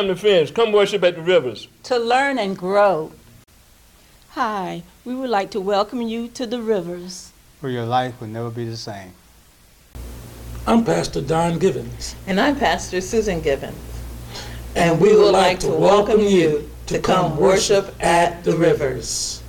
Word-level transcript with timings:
family 0.00 0.14
friends, 0.14 0.50
come 0.50 0.72
worship 0.72 1.04
at 1.04 1.14
the 1.14 1.20
rivers. 1.20 1.68
to 1.82 1.98
learn 1.98 2.38
and 2.38 2.56
grow. 2.56 3.12
Hi, 4.30 4.82
we 5.04 5.14
would 5.14 5.28
like 5.28 5.50
to 5.50 5.60
welcome 5.60 6.00
you 6.00 6.28
to 6.28 6.46
the 6.46 6.62
Rivers. 6.62 7.32
where 7.60 7.70
your 7.70 7.84
life 7.84 8.18
will 8.18 8.28
never 8.28 8.48
be 8.48 8.64
the 8.64 8.78
same. 8.78 9.12
I'm 10.66 10.86
Pastor 10.86 11.20
Don 11.20 11.58
Givens, 11.58 12.14
And 12.26 12.40
I'm 12.40 12.56
Pastor 12.56 13.02
Susan 13.02 13.42
Givens. 13.42 13.76
And 14.74 14.98
we 14.98 15.14
would 15.14 15.32
like 15.32 15.60
to 15.60 15.68
welcome 15.68 16.20
you 16.20 16.70
to 16.86 16.98
come 16.98 17.36
worship 17.36 17.94
at 18.00 18.42
the 18.42 18.56
rivers. 18.56 19.42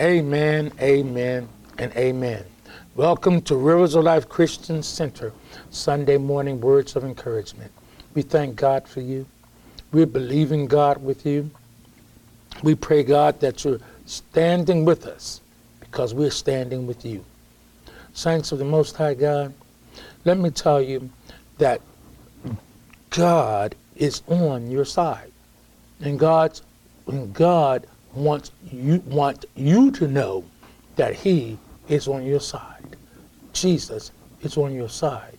Amen, 0.00 0.72
amen, 0.80 1.46
and 1.76 1.94
amen. 1.94 2.42
Welcome 2.96 3.42
to 3.42 3.54
Rivers 3.54 3.94
of 3.94 4.04
Life 4.04 4.30
Christian 4.30 4.82
Center, 4.82 5.30
Sunday 5.68 6.16
morning 6.16 6.58
words 6.58 6.96
of 6.96 7.04
encouragement. 7.04 7.70
We 8.14 8.22
thank 8.22 8.56
God 8.56 8.88
for 8.88 9.02
you. 9.02 9.26
We're 9.92 10.06
believing 10.06 10.68
God 10.68 11.04
with 11.04 11.26
you. 11.26 11.50
We 12.62 12.74
pray, 12.76 13.02
God, 13.02 13.40
that 13.40 13.62
you're 13.62 13.80
standing 14.06 14.86
with 14.86 15.04
us 15.04 15.42
because 15.80 16.14
we're 16.14 16.30
standing 16.30 16.86
with 16.86 17.04
you. 17.04 17.22
Saints 18.14 18.52
of 18.52 18.58
the 18.58 18.64
Most 18.64 18.96
High 18.96 19.12
God, 19.12 19.52
let 20.24 20.38
me 20.38 20.48
tell 20.48 20.80
you 20.80 21.10
that 21.58 21.82
God 23.10 23.74
is 23.96 24.22
on 24.28 24.70
your 24.70 24.86
side. 24.86 25.30
And 26.00 26.18
God's 26.18 26.62
and 27.06 27.34
God 27.34 27.86
wants 28.14 28.50
you 28.70 29.02
want 29.06 29.44
you 29.54 29.90
to 29.92 30.08
know 30.08 30.44
that 30.96 31.14
He 31.14 31.58
is 31.88 32.08
on 32.08 32.24
your 32.24 32.40
side. 32.40 32.96
Jesus 33.52 34.10
is 34.42 34.56
on 34.56 34.74
your 34.74 34.88
side. 34.88 35.38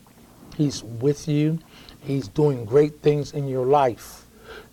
He's 0.56 0.84
with 0.84 1.28
you. 1.28 1.60
He's 2.02 2.28
doing 2.28 2.66
great 2.66 3.02
things 3.02 3.34
in 3.34 3.48
your 3.48 3.66
life. 3.66 4.26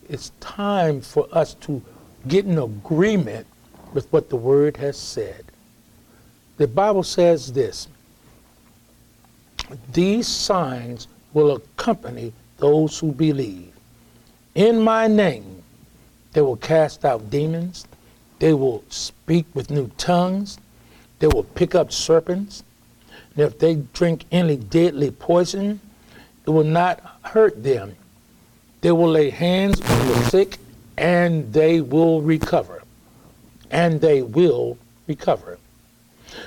It's 0.09 0.33
time 0.41 1.01
for 1.01 1.29
us 1.33 1.55
to 1.55 1.83
get 2.27 2.47
in 2.47 2.59
agreement 2.59 3.47
with 3.93 4.11
what 4.13 4.29
the 4.29 4.37
Word 4.37 4.77
has 4.79 4.97
said. 4.97 5.45
The 6.57 6.67
Bible 6.67 7.03
says 7.03 7.53
this 7.53 7.89
These 9.93 10.27
signs 10.27 11.09
will 11.33 11.57
accompany 11.57 12.33
those 12.59 12.99
who 12.99 13.13
believe. 13.13 13.73
In 14.55 14.81
my 14.81 15.07
name, 15.07 15.58
they 16.33 16.41
will 16.41 16.57
cast 16.57 17.05
out 17.05 17.31
demons. 17.31 17.87
They 18.39 18.53
will 18.53 18.85
speak 18.89 19.47
with 19.55 19.71
new 19.71 19.91
tongues. 19.99 20.59
They 21.19 21.27
will 21.27 21.45
pick 21.45 21.75
up 21.75 21.93
serpents. 21.93 22.63
And 23.35 23.45
if 23.45 23.59
they 23.59 23.77
drink 23.77 24.25
any 24.31 24.57
deadly 24.57 25.11
poison, 25.11 25.81
it 26.47 26.51
will 26.51 26.65
not 26.65 27.01
hurt 27.23 27.63
them. 27.63 27.97
They 28.81 28.93
will 28.93 29.11
lay 29.11 29.31
hands 29.31 29.81
on 29.81 30.09
the 30.09 30.25
sick 30.31 30.59
and 30.97 31.53
they 31.53 31.81
will 31.81 32.21
recover. 32.23 32.83
And 33.71 34.01
they 34.01 34.23
will 34.23 34.79
recover. 35.07 35.59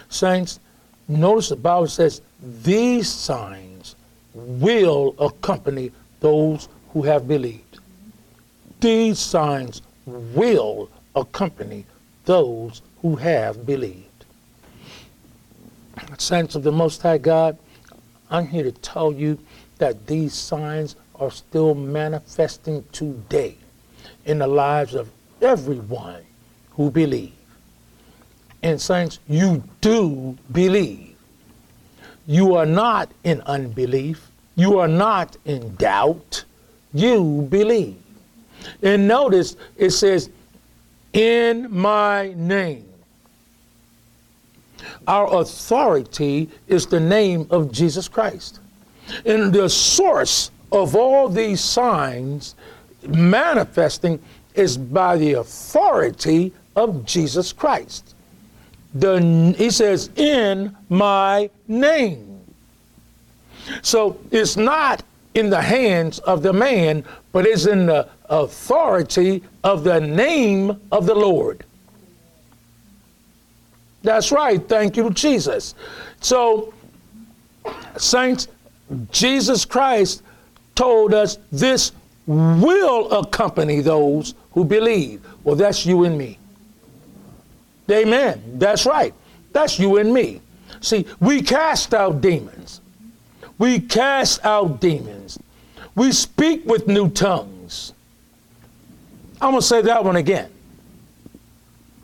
Saints, 0.10 0.60
notice 1.08 1.50
the 1.50 1.56
Bible 1.56 1.88
says 1.88 2.22
these 2.64 3.10
signs 3.10 3.96
will 4.34 5.16
accompany 5.20 5.92
those 6.20 6.68
who 6.94 7.04
have 7.04 7.28
believed. 7.28 7.71
These 8.82 9.20
signs 9.20 9.84
will 10.08 10.90
accompany 11.16 11.86
those 12.26 12.82
who 13.04 13.16
have 13.16 13.64
believed. 13.64 14.26
Saints 16.18 16.56
of 16.56 16.64
the 16.64 16.72
Most 16.72 17.04
High 17.04 17.20
God, 17.20 17.60
I'm 18.32 18.48
here 18.48 18.64
to 18.64 18.72
tell 18.72 19.14
you 19.14 19.38
that 19.78 20.08
these 20.08 20.34
signs 20.34 20.96
are 21.20 21.30
still 21.30 21.76
manifesting 21.76 22.84
today 22.92 23.56
in 24.26 24.40
the 24.40 24.48
lives 24.48 24.96
of 24.96 25.12
everyone 25.44 26.24
who 26.72 26.90
believe. 26.90 27.34
And 28.64 28.82
saints, 28.82 29.20
you 29.28 29.64
do 29.82 30.36
believe. 30.52 31.16
You 32.26 32.56
are 32.56 32.66
not 32.66 33.12
in 33.24 33.42
unbelief. 33.42 34.32
You 34.56 34.80
are 34.80 34.88
not 34.88 35.38
in 35.46 35.76
doubt. 35.76 36.46
You 36.94 37.48
believe. 37.48 38.01
And 38.82 39.08
notice 39.08 39.56
it 39.78 39.92
says, 39.92 40.30
in 41.14 41.68
my 41.70 42.34
name. 42.36 42.88
Our 45.08 45.42
authority 45.42 46.50
is 46.68 46.86
the 46.86 47.00
name 47.00 47.48
of 47.50 47.72
Jesus 47.72 48.08
Christ. 48.08 48.60
And 49.26 49.52
the 49.52 49.70
source 49.70 50.52
of 50.72 50.96
all 50.96 51.28
these 51.28 51.62
signs 51.62 52.56
manifesting 53.08 54.20
is 54.56 54.78
by 54.78 55.18
the 55.18 55.34
authority 55.34 56.54
of 56.76 57.06
Jesus 57.06 57.52
Christ. 57.52 58.16
The, 58.94 59.54
he 59.58 59.70
says, 59.70 60.10
in 60.16 60.76
my 60.90 61.50
name. 61.68 62.42
So 63.82 64.20
it's 64.32 64.58
not 64.58 65.04
in 65.34 65.50
the 65.50 65.62
hands 65.62 66.20
of 66.20 66.44
the 66.44 66.54
man, 66.54 67.04
but 67.32 67.48
is 67.48 67.68
in 67.68 67.86
the 67.86 68.08
authority 68.30 69.44
of 69.64 69.84
the 69.84 70.00
name 70.00 70.80
of 70.92 71.06
the 71.06 71.16
Lord. 71.16 71.64
That's 74.04 74.32
right. 74.32 74.62
Thank 74.68 74.98
you, 74.98 75.12
Jesus. 75.12 75.76
So, 76.20 76.74
saints, 77.98 78.48
Jesus 79.12 79.64
Christ 79.64 80.24
told 80.76 81.14
us 81.14 81.38
this 81.52 81.92
will 82.26 83.12
accompany 83.12 83.82
those 83.82 84.34
who 84.52 84.66
believe. 84.66 85.26
Well, 85.44 85.56
that's 85.56 85.86
you 85.86 86.04
and 86.04 86.18
me. 86.18 86.38
Amen. 87.90 88.42
That's 88.58 88.86
right. 88.86 89.14
That's 89.52 89.78
you 89.80 89.98
and 89.98 90.14
me. 90.14 90.42
See, 90.82 91.06
we 91.20 91.42
cast 91.42 91.94
out 91.94 92.22
demons. 92.22 92.81
We 93.62 93.80
cast 93.80 94.44
out 94.44 94.82
demons. 94.82 95.38
We 95.94 96.14
speak 96.14 96.66
with 96.66 96.88
new 96.88 97.12
tongues. 97.12 97.94
I'm 99.40 99.52
going 99.52 99.62
to 99.62 99.68
say 99.68 99.84
that 99.84 100.04
one 100.04 100.16
again. 100.16 100.50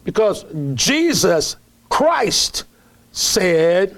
Because 0.03 0.45
Jesus 0.75 1.55
Christ 1.89 2.65
said, 3.11 3.97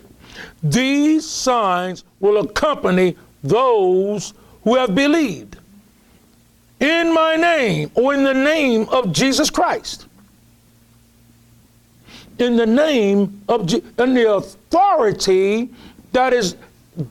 These 0.63 1.27
signs 1.27 2.05
will 2.21 2.37
accompany 2.37 3.17
those 3.43 4.33
who 4.63 4.77
have 4.77 4.95
believed 4.95 5.57
in 6.79 7.13
my 7.13 7.35
name 7.35 7.91
or 7.93 8.13
in 8.13 8.23
the 8.23 8.33
name 8.33 8.87
of 8.87 9.11
Jesus 9.11 9.49
Christ. 9.49 10.07
In 12.37 12.55
the 12.55 12.65
name 12.65 13.41
of, 13.49 13.69
in 13.73 14.13
the 14.13 14.33
authority 14.33 15.67
that 16.13 16.31
is 16.31 16.55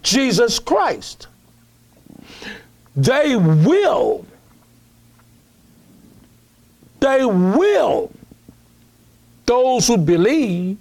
Jesus 0.02 0.58
Christ. 0.58 1.28
They 2.96 3.36
will, 3.36 4.26
they 7.00 7.24
will, 7.24 8.10
those 9.46 9.86
who 9.86 9.96
believe 9.96 10.78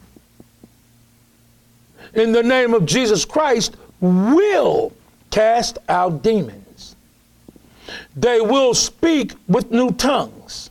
in 2.14 2.32
the 2.32 2.42
name 2.42 2.74
of 2.74 2.86
Jesus 2.86 3.24
Christ 3.24 3.76
will 4.02 4.92
cast 5.30 5.78
out 5.88 6.24
demons. 6.24 6.96
They 8.16 8.42
will 8.42 8.74
speak 8.74 9.34
with 9.48 9.72
new 9.72 9.92
tongues. 9.92 10.70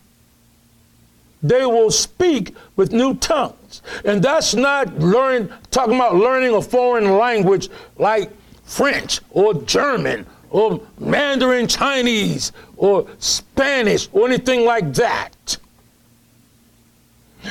They 1.42 1.64
will 1.64 1.90
speak 1.90 2.54
with 2.74 2.92
new 2.92 3.14
tongues. 3.14 3.65
And 4.04 4.22
that's 4.22 4.54
not 4.54 4.98
learn 4.98 5.52
talking 5.70 5.94
about 5.94 6.16
learning 6.16 6.54
a 6.54 6.62
foreign 6.62 7.16
language 7.16 7.68
like 7.98 8.30
French 8.64 9.20
or 9.30 9.54
German 9.54 10.26
or 10.50 10.80
Mandarin 10.98 11.66
Chinese 11.66 12.52
or 12.76 13.06
Spanish 13.18 14.08
or 14.12 14.26
anything 14.26 14.64
like 14.64 14.92
that. 14.94 15.58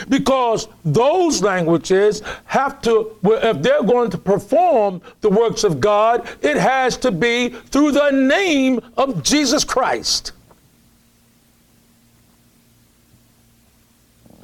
Because 0.10 0.68
those 0.84 1.42
languages 1.42 2.22
have 2.46 2.82
to, 2.82 3.16
if 3.24 3.62
they're 3.62 3.84
going 3.84 4.10
to 4.12 4.18
perform 4.18 5.02
the 5.22 5.30
works 5.30 5.64
of 5.64 5.80
God, 5.80 6.28
it 6.42 6.58
has 6.58 6.98
to 6.98 7.12
be 7.12 7.50
through 7.50 7.94
the 7.94 8.12
name 8.12 8.82
of 8.98 9.24
Jesus 9.24 9.64
Christ. 9.64 10.34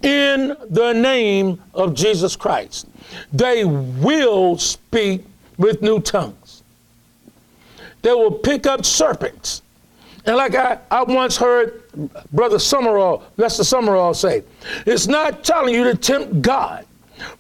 In 0.03 0.56
the 0.69 0.94
name 0.94 1.62
of 1.74 1.94
Jesus 1.94 2.36
Christ. 2.36 2.88
They 3.31 3.65
will 3.65 4.57
speak 4.57 5.24
with 5.57 5.81
new 5.81 6.00
tongues. 6.00 6.63
They 8.01 8.13
will 8.13 8.31
pick 8.31 8.65
up 8.65 8.83
serpents. 8.86 9.62
And 10.25 10.36
like 10.36 10.56
I, 10.56 10.80
I 10.89 11.03
once 11.03 11.38
heard 11.38 11.83
Brother 12.31 12.57
Sumrall, 12.57 13.24
Lester 13.38 13.63
Sumrall 13.63 14.15
say, 14.15 14.44
it's 14.86 15.07
not 15.07 15.44
telling 15.44 15.74
you 15.74 15.83
to 15.86 15.95
tempt 15.95 16.42
God. 16.42 16.86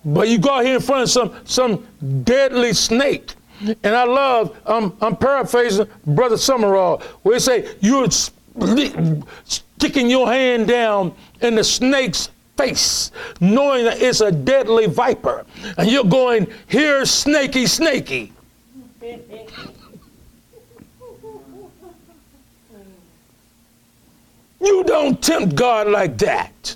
But 0.05 0.27
you 0.27 0.37
go 0.37 0.51
out 0.55 0.65
here 0.65 0.75
in 0.75 0.81
front 0.81 1.03
of 1.03 1.09
some 1.09 1.35
some 1.45 1.87
deadly 2.23 2.73
snake. 2.73 3.33
And 3.61 3.95
I 3.95 4.03
love, 4.03 4.57
um, 4.67 4.97
I'm 5.01 5.15
paraphrasing 5.15 5.87
Brother 6.05 6.35
Sumrall, 6.35 7.01
where 7.23 7.35
he 7.35 7.39
say, 7.39 7.75
you're 7.79 8.07
sticking 9.43 10.09
your 10.09 10.27
hand 10.27 10.67
down 10.67 11.13
in 11.41 11.55
the 11.55 11.63
snake's 11.63 12.29
face, 12.61 13.11
knowing 13.39 13.85
that 13.85 14.01
it's 14.01 14.21
a 14.21 14.31
deadly 14.31 14.87
viper. 14.87 15.45
And 15.77 15.89
you're 15.89 16.03
going, 16.03 16.47
here, 16.67 17.05
snaky, 17.05 17.65
snaky. 17.65 18.33
You 24.63 24.83
don't 24.83 25.19
tempt 25.19 25.55
God 25.55 25.87
like 25.87 26.19
that. 26.19 26.75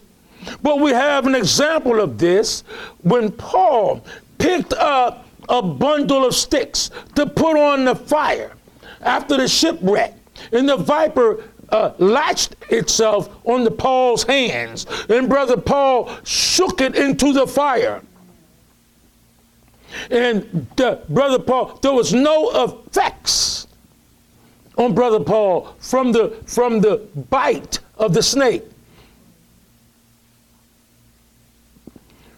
But 0.63 0.79
we 0.79 0.89
have 0.89 1.27
an 1.27 1.35
example 1.35 1.99
of 1.99 2.17
this 2.17 2.63
when 3.03 3.31
Paul 3.31 4.03
picked 4.39 4.73
up 4.73 5.27
a 5.49 5.61
bundle 5.61 6.25
of 6.25 6.33
sticks 6.33 6.89
to 7.13 7.27
put 7.27 7.55
on 7.57 7.85
the 7.85 7.95
fire 7.95 8.53
after 9.01 9.37
the 9.37 9.47
shipwreck. 9.47 10.15
And 10.51 10.67
the 10.67 10.77
viper 10.77 11.43
uh, 11.69 11.93
latched 11.97 12.55
itself 12.69 13.29
on 13.45 13.63
the 13.63 13.71
Paul's 13.71 14.23
hands, 14.23 14.85
and 15.09 15.29
brother 15.29 15.57
Paul 15.57 16.11
shook 16.23 16.81
it 16.81 16.95
into 16.95 17.33
the 17.33 17.47
fire. 17.47 18.01
And 20.11 20.67
the, 20.75 21.01
brother 21.09 21.39
Paul, 21.39 21.79
there 21.81 21.93
was 21.93 22.13
no 22.13 22.65
effects 22.65 23.67
on 24.77 24.93
brother 24.93 25.19
Paul 25.19 25.73
from 25.79 26.11
the 26.11 26.37
from 26.45 26.81
the 26.81 27.07
bite 27.29 27.79
of 27.97 28.13
the 28.13 28.21
snake. 28.21 28.63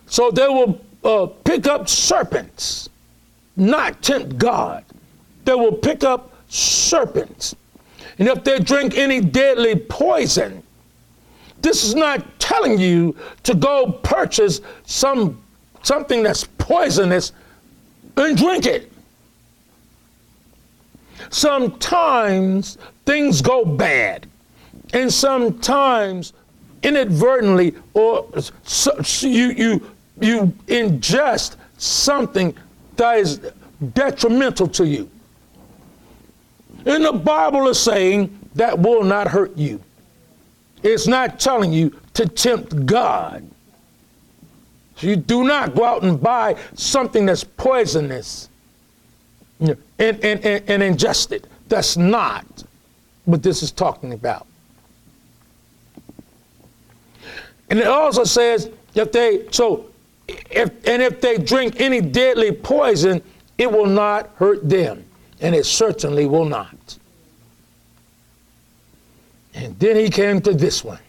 So 0.05 0.31
they 0.31 0.47
will 0.47 0.79
uh, 1.03 1.27
pick 1.43 1.67
up 1.67 1.89
serpents, 1.89 2.89
not 3.55 4.01
tempt 4.01 4.37
God. 4.37 4.83
They 5.45 5.53
will 5.53 5.73
pick 5.73 6.03
up 6.03 6.33
serpents. 6.47 7.55
And 8.19 8.27
if 8.27 8.43
they 8.43 8.59
drink 8.59 8.97
any 8.97 9.21
deadly 9.21 9.75
poison, 9.75 10.63
this 11.61 11.83
is 11.83 11.95
not 11.95 12.39
telling 12.39 12.79
you 12.79 13.15
to 13.43 13.53
go 13.55 13.91
purchase 14.03 14.61
some 14.85 15.41
something 15.83 16.23
that's 16.23 16.43
poisonous 16.57 17.31
and 18.17 18.37
drink 18.37 18.65
it. 18.65 18.91
Sometimes 21.29 22.77
things 23.05 23.41
go 23.41 23.65
bad, 23.65 24.27
and 24.93 25.11
sometimes 25.11 26.33
inadvertently 26.83 27.75
or 27.93 28.27
you 29.21 29.49
you 29.51 29.91
you 30.19 30.53
ingest 30.67 31.55
something 31.77 32.55
that 32.95 33.17
is 33.17 33.39
detrimental 33.93 34.67
to 34.67 34.85
you. 34.85 35.09
And 36.87 37.03
the 37.03 37.11
Bible 37.11 37.67
is 37.67 37.77
saying 37.77 38.37
that 38.55 38.79
will 38.79 39.03
not 39.03 39.27
hurt 39.27 39.55
you. 39.57 39.81
It's 40.83 41.05
not 41.05 41.37
telling 41.37 41.73
you 41.73 41.99
to 42.13 42.25
tempt 42.25 42.85
God. 42.85 43.47
So 44.95 45.07
You 45.07 45.17
do 45.17 45.43
not 45.43 45.75
go 45.75 45.83
out 45.83 46.03
and 46.03 46.19
buy 46.19 46.55
something 46.75 47.25
that's 47.25 47.43
poisonous 47.43 48.47
and, 49.59 49.77
and, 49.99 50.23
and, 50.23 50.45
and 50.45 50.81
ingest 50.81 51.33
it. 51.33 51.47
That's 51.67 51.97
not 51.97 52.63
what 53.25 53.43
this 53.43 53.61
is 53.61 53.71
talking 53.71 54.13
about. 54.13 54.47
And 57.69 57.79
it 57.79 57.87
also 57.87 58.23
says 58.23 58.69
if 58.95 59.11
they, 59.11 59.45
so, 59.51 59.87
if, 60.27 60.69
and 60.87 61.01
if 61.01 61.19
they 61.19 61.37
drink 61.37 61.81
any 61.81 61.99
deadly 61.99 62.53
poison, 62.53 63.21
it 63.57 63.69
will 63.69 63.85
not 63.87 64.29
hurt 64.37 64.67
them. 64.69 65.03
And 65.39 65.55
it 65.55 65.65
certainly 65.65 66.25
will 66.25 66.45
not. 66.45 66.97
And 69.53 69.77
then 69.79 69.95
he 69.95 70.09
came 70.09 70.41
to 70.41 70.53
this 70.53 70.83
one. 70.83 70.99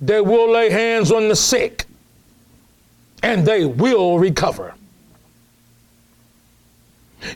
They 0.00 0.20
will 0.20 0.50
lay 0.50 0.70
hands 0.70 1.12
on 1.12 1.28
the 1.28 1.36
sick 1.36 1.86
and 3.22 3.46
they 3.46 3.64
will 3.64 4.18
recover. 4.18 4.74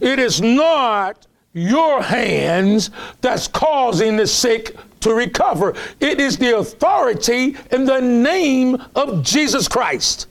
It 0.00 0.18
is 0.18 0.42
not 0.42 1.26
your 1.52 2.02
hands 2.02 2.90
that's 3.20 3.48
causing 3.48 4.16
the 4.16 4.26
sick 4.26 4.76
to 5.00 5.14
recover. 5.14 5.74
It 6.00 6.20
is 6.20 6.36
the 6.36 6.58
authority 6.58 7.56
in 7.70 7.84
the 7.84 8.00
name 8.00 8.82
of 8.94 9.22
Jesus 9.22 9.68
Christ. 9.68 10.26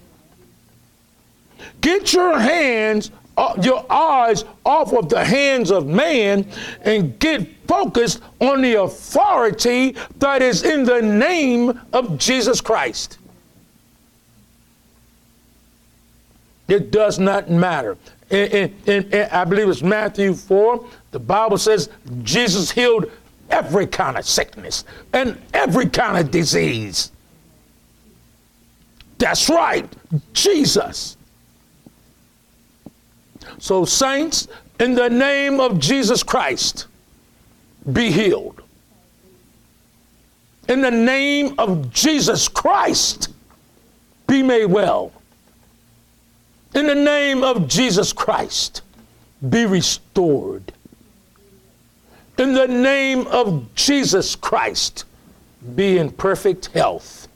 Get 1.79 2.13
your 2.13 2.37
hands, 2.37 3.11
Uh, 3.37 3.53
your 3.61 3.85
eyes 3.91 4.45
off 4.65 4.93
of 4.93 5.09
the 5.09 5.23
hands 5.23 5.69
of 5.69 5.85
man 5.85 6.47
and 6.83 7.19
get 7.19 7.45
focused 7.67 8.21
on 8.39 8.61
the 8.61 8.75
authority 8.75 9.95
that 10.19 10.41
is 10.41 10.63
in 10.63 10.85
the 10.85 11.01
name 11.01 11.79
of 11.91 12.17
Jesus 12.17 12.61
Christ. 12.61 13.17
It 16.67 16.91
does 16.91 17.19
not 17.19 17.49
matter. 17.49 17.97
In, 18.29 18.73
I 19.31 19.43
believe 19.43 19.69
it's 19.69 19.83
Matthew 19.83 20.33
4, 20.33 20.85
the 21.11 21.19
Bible 21.19 21.57
says 21.57 21.89
Jesus 22.23 22.71
healed 22.71 23.11
every 23.49 23.85
kind 23.85 24.17
of 24.17 24.25
sickness 24.25 24.83
and 25.13 25.37
every 25.53 25.87
kind 25.87 26.17
of 26.17 26.31
disease. 26.31 27.11
That's 29.17 29.49
right, 29.49 29.87
Jesus. 30.33 31.14
So, 33.57 33.85
saints, 33.85 34.47
in 34.79 34.95
the 34.95 35.09
name 35.09 35.59
of 35.59 35.79
Jesus 35.79 36.23
Christ, 36.23 36.87
be 37.91 38.11
healed. 38.11 38.61
In 40.67 40.81
the 40.81 40.91
name 40.91 41.55
of 41.57 41.91
Jesus 41.91 42.47
Christ, 42.47 43.29
be 44.27 44.41
made 44.41 44.65
well. 44.65 45.11
In 46.73 46.87
the 46.87 46.95
name 46.95 47.43
of 47.43 47.67
Jesus 47.67 48.11
Christ, 48.11 48.81
be 49.47 49.65
restored. 49.65 50.73
In 52.37 52.53
the 52.53 52.67
name 52.67 53.27
of 53.27 53.73
Jesus 53.75 54.35
Christ, 54.35 55.05
be 55.75 55.97
in 55.97 56.11
perfect 56.11 56.67
health. 56.67 57.27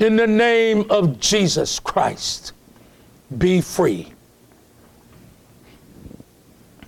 In 0.00 0.16
the 0.16 0.26
name 0.26 0.90
of 0.90 1.18
Jesus 1.20 1.78
Christ, 1.78 2.52
be 3.38 3.60
free. 3.60 4.12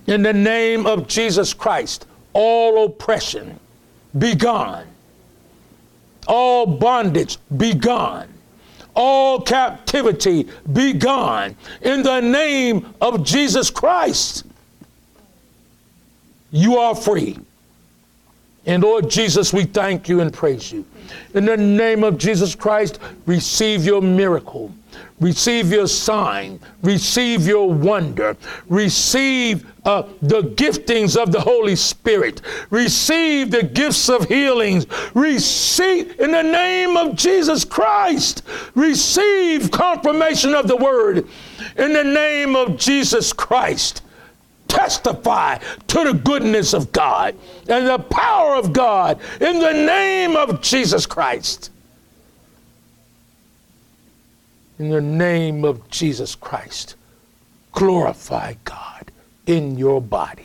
In 0.07 0.21
the 0.21 0.33
name 0.33 0.85
of 0.85 1.07
Jesus 1.07 1.53
Christ, 1.53 2.07
all 2.33 2.85
oppression 2.85 3.59
be 4.17 4.35
gone. 4.35 4.85
All 6.27 6.65
bondage 6.65 7.37
be 7.57 7.73
gone. 7.73 8.27
All 8.95 9.41
captivity 9.41 10.47
be 10.73 10.93
gone. 10.93 11.55
In 11.81 12.03
the 12.03 12.19
name 12.19 12.93
of 13.01 13.23
Jesus 13.23 13.69
Christ, 13.69 14.45
you 16.51 16.77
are 16.77 16.95
free. 16.95 17.37
And 18.65 18.83
Lord 18.83 19.09
Jesus, 19.09 19.53
we 19.53 19.63
thank 19.63 20.09
you 20.09 20.19
and 20.19 20.33
praise 20.33 20.71
you. 20.71 20.85
In 21.33 21.45
the 21.45 21.55
name 21.55 22.03
of 22.03 22.17
Jesus 22.17 22.55
Christ, 22.55 22.99
receive 23.25 23.85
your 23.85 24.01
miracle. 24.01 24.73
Receive 25.19 25.71
your 25.71 25.87
sign. 25.87 26.59
Receive 26.83 27.47
your 27.47 27.71
wonder. 27.71 28.37
Receive 28.69 29.65
uh, 29.85 30.03
the 30.21 30.41
giftings 30.41 31.15
of 31.15 31.31
the 31.31 31.41
Holy 31.41 31.75
Spirit. 31.75 32.41
Receive 32.69 33.49
the 33.49 33.63
gifts 33.63 34.09
of 34.09 34.25
healings. 34.25 34.85
Receive, 35.15 36.19
in 36.19 36.31
the 36.31 36.43
name 36.43 36.97
of 36.97 37.15
Jesus 37.15 37.65
Christ, 37.65 38.43
receive 38.75 39.71
confirmation 39.71 40.53
of 40.53 40.67
the 40.67 40.77
word. 40.77 41.27
In 41.77 41.93
the 41.93 42.03
name 42.03 42.55
of 42.55 42.77
Jesus 42.77 43.33
Christ 43.33 44.03
testify 44.67 45.57
to 45.87 46.03
the 46.03 46.13
goodness 46.13 46.73
of 46.73 46.91
God 46.91 47.35
and 47.67 47.87
the 47.87 47.99
power 47.99 48.55
of 48.55 48.73
God 48.73 49.19
in 49.41 49.59
the 49.59 49.71
name 49.71 50.35
of 50.35 50.61
Jesus 50.61 51.05
Christ. 51.05 51.71
In 54.79 54.89
the 54.89 55.01
name 55.01 55.65
of 55.65 55.89
Jesus 55.89 56.35
Christ, 56.35 56.95
glorify 57.71 58.53
God 58.63 59.11
in 59.45 59.77
your 59.77 60.01
body. 60.01 60.43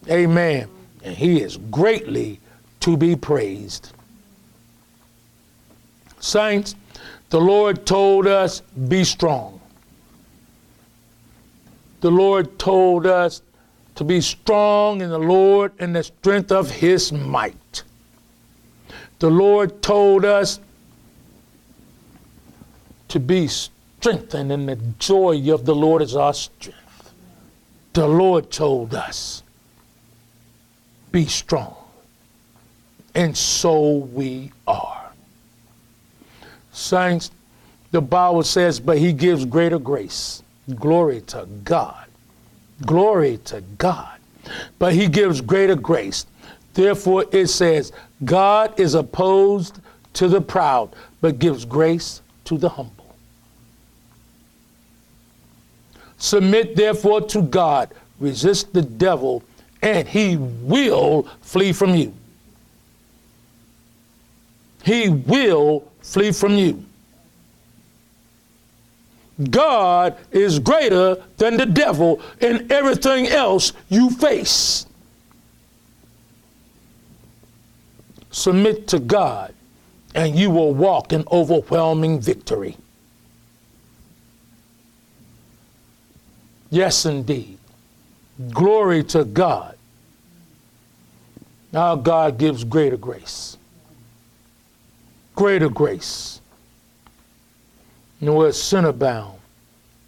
Amen. 0.07 0.69
And 1.03 1.15
He 1.15 1.41
is 1.41 1.57
greatly 1.71 2.39
to 2.81 2.97
be 2.97 3.15
praised. 3.15 3.93
Saints, 6.19 6.75
the 7.31 7.41
Lord 7.41 7.85
told 7.87 8.27
us, 8.27 8.61
be 8.87 9.03
strong. 9.03 9.60
The 12.01 12.11
Lord 12.11 12.59
told 12.59 13.05
us 13.05 13.41
to 13.95 14.03
be 14.03 14.21
strong 14.21 15.01
in 15.01 15.09
the 15.09 15.19
Lord 15.19 15.71
and 15.79 15.95
the 15.95 16.03
strength 16.03 16.51
of 16.51 16.69
his 16.69 17.11
might. 17.11 17.83
The 19.19 19.29
Lord 19.29 19.83
told 19.83 20.25
us 20.25 20.59
to 23.09 23.19
be 23.19 23.47
strengthened 23.47 24.51
in 24.51 24.65
the 24.65 24.77
joy 24.97 25.53
of 25.53 25.65
the 25.65 25.75
Lord 25.75 26.01
is 26.01 26.15
our 26.15 26.33
strength. 26.33 27.13
The 27.93 28.07
Lord 28.07 28.49
told 28.49 28.95
us, 28.95 29.43
be 31.11 31.25
strong. 31.25 31.75
And 33.13 33.37
so 33.37 33.89
we 33.97 34.53
are. 34.65 35.11
Saints, 36.71 37.29
the 37.91 38.01
Bible 38.01 38.43
says, 38.43 38.79
but 38.79 38.97
he 38.97 39.11
gives 39.11 39.45
greater 39.45 39.77
grace. 39.77 40.41
Glory 40.75 41.21
to 41.21 41.47
God. 41.63 42.05
Glory 42.85 43.37
to 43.45 43.61
God. 43.77 44.17
But 44.79 44.93
he 44.93 45.07
gives 45.07 45.41
greater 45.41 45.75
grace. 45.75 46.25
Therefore, 46.73 47.25
it 47.31 47.47
says, 47.47 47.91
God 48.23 48.79
is 48.79 48.95
opposed 48.95 49.79
to 50.13 50.27
the 50.27 50.41
proud, 50.41 50.95
but 51.19 51.39
gives 51.39 51.65
grace 51.65 52.21
to 52.45 52.57
the 52.57 52.69
humble. 52.69 53.15
Submit 56.17 56.75
therefore 56.75 57.21
to 57.21 57.41
God, 57.41 57.93
resist 58.19 58.73
the 58.73 58.81
devil, 58.81 59.43
and 59.81 60.07
he 60.07 60.37
will 60.37 61.23
flee 61.41 61.73
from 61.73 61.95
you. 61.95 62.13
He 64.83 65.09
will 65.09 65.91
flee 66.01 66.31
from 66.31 66.53
you. 66.53 66.85
God 69.49 70.17
is 70.31 70.59
greater 70.59 71.23
than 71.37 71.57
the 71.57 71.65
devil 71.65 72.21
and 72.39 72.71
everything 72.71 73.27
else 73.27 73.73
you 73.89 74.09
face. 74.09 74.85
Submit 78.31 78.87
to 78.89 78.99
God, 78.99 79.53
and 80.15 80.37
you 80.37 80.49
will 80.49 80.73
walk 80.73 81.11
in 81.11 81.23
overwhelming 81.31 82.19
victory. 82.19 82.77
Yes, 86.69 87.05
indeed. 87.05 87.57
Glory 88.51 89.03
to 89.05 89.25
God. 89.25 89.77
Our 91.73 91.97
God 91.97 92.37
gives 92.37 92.63
greater 92.63 92.97
grace. 92.97 93.57
Greater 95.35 95.69
grace. 95.69 96.40
Know, 98.21 98.35
where 98.35 98.51
sin 98.51 98.85
abound, 98.85 99.39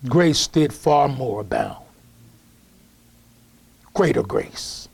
grace 0.08 0.46
did 0.46 0.72
far 0.72 1.08
more 1.08 1.42
abound. 1.42 1.84
Greater 3.96 4.22
grace. 4.22 4.88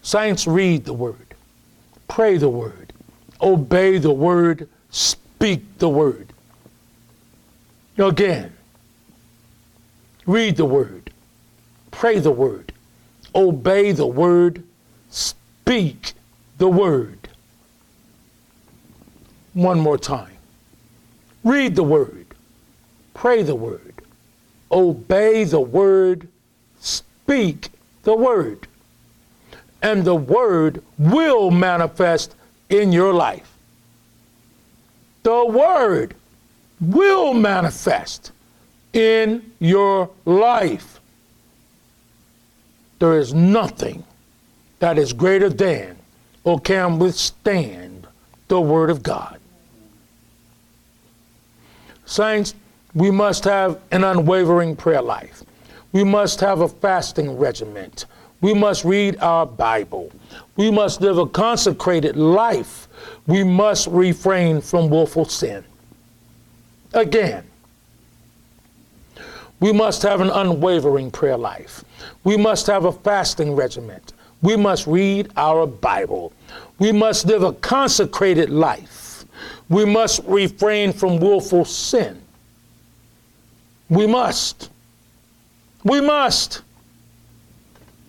Saints, 0.00 0.46
read 0.46 0.84
the 0.84 0.92
word, 0.92 1.34
pray 2.06 2.38
the 2.38 2.48
word, 2.48 2.92
obey 3.42 3.98
the 3.98 4.12
word, 4.12 4.68
speak 4.90 5.78
the 5.78 5.88
word. 5.88 6.32
Again, 7.98 8.52
read 10.26 10.56
the 10.56 10.64
word, 10.64 11.10
pray 11.90 12.20
the 12.20 12.30
word, 12.30 12.72
obey 13.34 13.90
the 13.90 14.06
word, 14.06 14.62
speak 15.10 16.12
the 16.58 16.68
word. 16.68 17.28
One 19.54 19.80
more 19.80 19.98
time. 19.98 20.37
Read 21.48 21.76
the 21.76 21.82
word, 21.82 22.26
pray 23.14 23.42
the 23.42 23.54
word, 23.54 24.02
obey 24.70 25.44
the 25.44 25.60
word, 25.60 26.28
speak 26.78 27.70
the 28.02 28.14
word. 28.14 28.66
And 29.80 30.04
the 30.04 30.14
word 30.14 30.82
will 30.98 31.50
manifest 31.50 32.34
in 32.68 32.92
your 32.92 33.14
life. 33.14 33.50
The 35.22 35.46
word 35.46 36.14
will 36.82 37.32
manifest 37.32 38.30
in 38.92 39.52
your 39.58 40.10
life. 40.26 41.00
There 42.98 43.18
is 43.18 43.32
nothing 43.32 44.04
that 44.80 44.98
is 44.98 45.14
greater 45.14 45.48
than 45.48 45.96
or 46.44 46.60
can 46.60 46.98
withstand 46.98 48.06
the 48.48 48.60
Word 48.60 48.90
of 48.90 49.02
God. 49.02 49.37
Saints, 52.08 52.54
we 52.94 53.10
must 53.10 53.44
have 53.44 53.78
an 53.90 54.02
unwavering 54.02 54.74
prayer 54.74 55.02
life. 55.02 55.44
We 55.92 56.04
must 56.04 56.40
have 56.40 56.62
a 56.62 56.68
fasting 56.68 57.36
regiment. 57.36 58.06
We 58.40 58.54
must 58.54 58.82
read 58.82 59.18
our 59.18 59.44
Bible. 59.44 60.10
We 60.56 60.70
must 60.70 61.02
live 61.02 61.18
a 61.18 61.26
consecrated 61.26 62.16
life. 62.16 62.88
We 63.26 63.44
must 63.44 63.88
refrain 63.88 64.62
from 64.62 64.88
willful 64.88 65.26
sin. 65.26 65.62
Again, 66.94 67.44
we 69.60 69.70
must 69.70 70.00
have 70.02 70.22
an 70.22 70.30
unwavering 70.30 71.10
prayer 71.10 71.36
life. 71.36 71.84
We 72.24 72.38
must 72.38 72.66
have 72.68 72.86
a 72.86 72.92
fasting 72.92 73.54
regiment. 73.54 74.14
We 74.40 74.56
must 74.56 74.86
read 74.86 75.30
our 75.36 75.66
Bible. 75.66 76.32
We 76.78 76.90
must 76.90 77.26
live 77.26 77.42
a 77.42 77.52
consecrated 77.52 78.48
life. 78.48 79.07
We 79.68 79.84
must 79.84 80.22
refrain 80.26 80.92
from 80.92 81.18
willful 81.18 81.64
sin. 81.64 82.20
We 83.88 84.06
must. 84.06 84.70
We 85.84 86.00
must. 86.00 86.62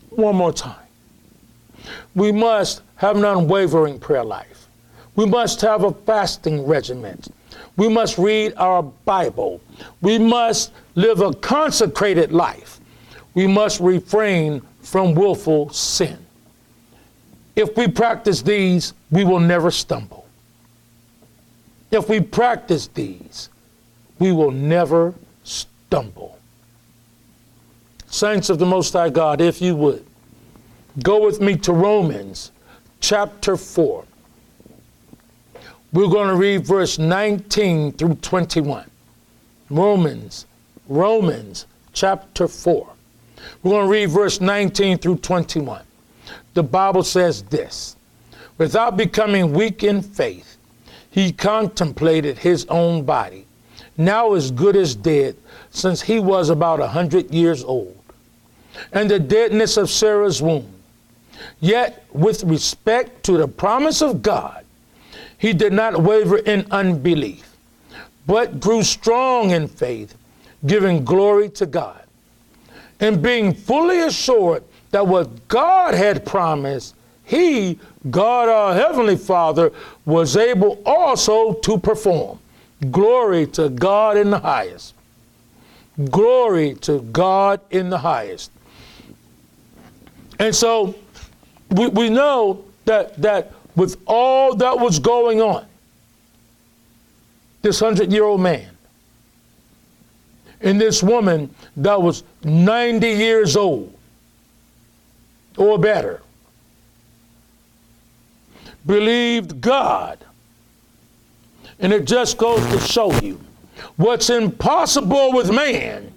One 0.10 0.36
more 0.36 0.54
time. 0.54 0.76
We 2.16 2.32
must 2.32 2.82
have 2.96 3.18
an 3.18 3.26
unwavering 3.26 4.00
prayer 4.00 4.24
life. 4.24 4.68
We 5.16 5.26
must 5.26 5.62
have 5.62 5.84
a 5.84 5.92
fasting 5.92 6.66
regiment. 6.66 7.34
We 7.78 7.88
must 7.88 8.18
read 8.18 8.54
our 8.58 8.84
Bible. 8.84 9.62
We 10.02 10.18
must 10.18 10.72
live 10.96 11.22
a 11.22 11.34
consecrated 11.34 12.32
life. 12.32 12.80
We 13.34 13.48
must 13.48 13.80
refrain 13.80 14.62
from 14.82 15.14
willful 15.16 15.70
sin. 15.70 16.18
If 17.56 17.76
we 17.78 17.88
practice 17.88 18.42
these, 18.42 18.94
we 19.12 19.24
will 19.24 19.40
never 19.40 19.72
stumble. 19.72 20.19
If 21.91 22.08
we 22.08 22.19
practice 22.19 22.88
these, 22.88 23.50
we 24.19 24.31
will 24.31 24.51
never 24.51 25.13
stumble. 25.43 26.38
Saints 28.08 28.50
of 28.50 28.60
the 28.60 28.65
Most 28.65 28.93
High 28.93 29.10
God, 29.10 29.41
if 29.41 29.62
you 29.62 29.75
would, 29.75 30.05
go 31.01 31.24
with 31.25 31.39
me 31.39 31.55
to 31.58 31.74
Romans 31.74 32.51
chapter 33.00 33.55
4. 33.55 34.03
We're 35.91 36.08
going 36.08 36.27
to 36.27 36.36
read 36.36 36.65
verse 36.65 37.00
19 37.00 37.93
through 37.93 38.15
21. 38.15 38.86
Romans, 39.69 40.46
Romans 40.88 41.65
chapter 41.93 42.48
4. 42.48 42.88
We're 43.63 43.72
going 43.72 43.86
to 43.86 43.91
read 43.91 44.10
verse 44.10 44.41
19 44.41 44.98
through 45.00 45.17
21. 45.17 45.84
The 46.53 46.63
Bible 46.63 47.03
says 47.03 47.43
this 47.43 47.96
Without 48.58 48.98
becoming 48.98 49.53
weak 49.53 49.84
in 49.84 50.01
faith, 50.01 50.58
he 51.12 51.32
contemplated 51.32 52.38
his 52.38 52.66
own 52.68 53.04
body, 53.04 53.46
now 53.98 54.34
as 54.34 54.51
good 54.51 54.75
as 54.75 54.96
dead, 54.96 55.36
since 55.72 56.01
he 56.01 56.20
was 56.20 56.50
about 56.50 56.80
a 56.80 56.88
hundred 56.88 57.32
years 57.32 57.63
old, 57.63 57.98
and 58.94 59.10
the 59.10 59.20
deadness 59.20 59.78
of 59.78 59.89
Sarah's 59.89 60.42
womb. 60.42 60.72
Yet, 61.60 62.06
with 62.12 62.44
respect 62.44 63.24
to 63.25 63.38
the 63.38 63.48
promise 63.48 64.01
of 64.01 64.22
God, 64.22 64.66
he 65.38 65.54
did 65.54 65.74
not 65.74 66.01
waver 66.01 66.38
in 66.38 66.68
unbelief, 66.70 67.56
but 68.28 68.60
grew 68.60 68.84
strong 68.84 69.51
in 69.51 69.68
faith, 69.68 70.16
giving 70.66 71.06
glory 71.06 71.50
to 71.50 71.66
God, 71.66 72.01
and 73.00 73.22
being 73.22 73.54
fully 73.54 74.01
assured 74.01 74.63
that 74.92 75.08
what 75.08 75.48
God 75.48 75.94
had 75.94 76.25
promised, 76.25 76.96
He, 77.30 77.78
God 78.10 78.50
our 78.50 78.74
Heavenly 78.74 79.16
Father, 79.16 79.72
was 80.04 80.36
able 80.36 80.82
also 80.84 81.54
to 81.54 81.78
perform. 81.78 82.40
Glory 82.90 83.46
to 83.48 83.70
God 83.70 84.18
in 84.18 84.32
the 84.32 84.40
highest. 84.40 84.96
Glory 86.10 86.74
to 86.82 87.02
God 87.02 87.62
in 87.70 87.92
the 87.92 88.00
highest. 88.00 88.50
And 90.40 90.56
so 90.56 90.96
we, 91.70 91.88
we 91.90 92.10
know 92.10 92.66
that, 92.86 93.16
that 93.22 93.54
with 93.76 94.02
all 94.08 94.56
that 94.56 94.80
was 94.80 94.98
going 94.98 95.40
on, 95.40 95.68
this 97.62 97.80
hundred 97.80 98.12
year 98.12 98.24
old 98.24 98.42
man 98.42 98.76
and 100.62 100.82
this 100.82 101.04
woman 101.04 101.54
that 101.78 102.02
was 102.02 102.24
90 102.44 103.08
years 103.08 103.56
old 103.56 103.94
or 105.58 105.78
better 105.78 106.24
believed 108.86 109.62
God. 109.62 110.18
And 111.80 111.94
it 111.94 112.06
just 112.06 112.38
goes 112.38 112.66
to 112.72 112.80
show 112.80 113.14
you 113.20 113.40
what's 113.96 114.30
impossible 114.30 115.34
with 115.34 115.52
man 115.52 116.12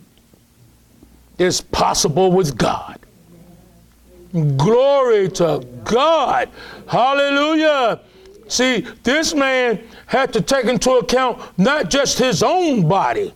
is 1.39 1.61
possible 1.61 2.33
with 2.33 2.57
God. 2.57 2.99
Glory 4.33 5.29
to 5.31 5.65
God. 5.85 6.49
Hallelujah. 6.89 8.01
See, 8.49 8.81
this 9.03 9.35
man 9.35 9.83
had 10.07 10.33
to 10.33 10.41
take 10.41 10.67
into 10.67 10.93
account 10.93 11.41
not 11.59 11.91
just 11.91 12.19
his 12.19 12.43
own 12.43 12.89
body, 12.89 13.33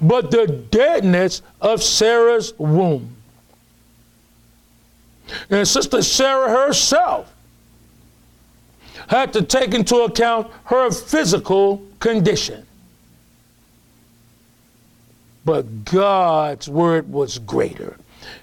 but 0.00 0.30
the 0.30 0.46
deadness 0.70 1.42
of 1.60 1.82
Sarah's 1.82 2.54
womb. 2.58 3.16
And 5.50 5.66
Sister 5.66 6.02
Sarah 6.02 6.50
herself 6.50 7.32
had 9.08 9.32
to 9.32 9.42
take 9.42 9.74
into 9.74 9.96
account 10.02 10.50
her 10.64 10.90
physical 10.90 11.82
condition. 12.00 12.66
But 15.44 15.84
God's 15.84 16.68
word 16.68 17.10
was 17.10 17.38
greater, 17.38 17.96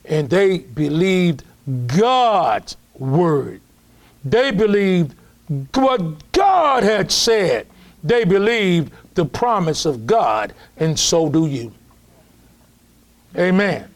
and 0.06 0.30
they 0.30 0.60
believed 0.60 1.44
God's 1.88 2.76
word. 2.98 3.62
They 4.26 4.52
believed 4.52 5.16
what 5.74 6.32
God 6.32 6.84
had 6.84 7.12
said. 7.12 7.68
They 8.04 8.26
believed 8.26 8.92
the 9.16 9.26
promise 9.26 9.86
of 9.86 10.06
God, 10.06 10.54
and 10.78 10.98
so 10.98 11.30
do 11.30 11.48
you. 11.48 11.74
Amen. 13.38 13.90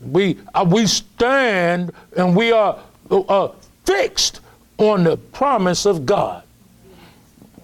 We, 0.00 0.38
uh, 0.54 0.66
we 0.68 0.86
stand 0.86 1.92
and 2.16 2.36
we 2.36 2.52
are 2.52 2.78
uh, 3.10 3.20
uh, 3.20 3.54
fixed 3.84 4.40
on 4.78 5.04
the 5.04 5.16
promise 5.16 5.86
of 5.86 6.04
God. 6.06 6.42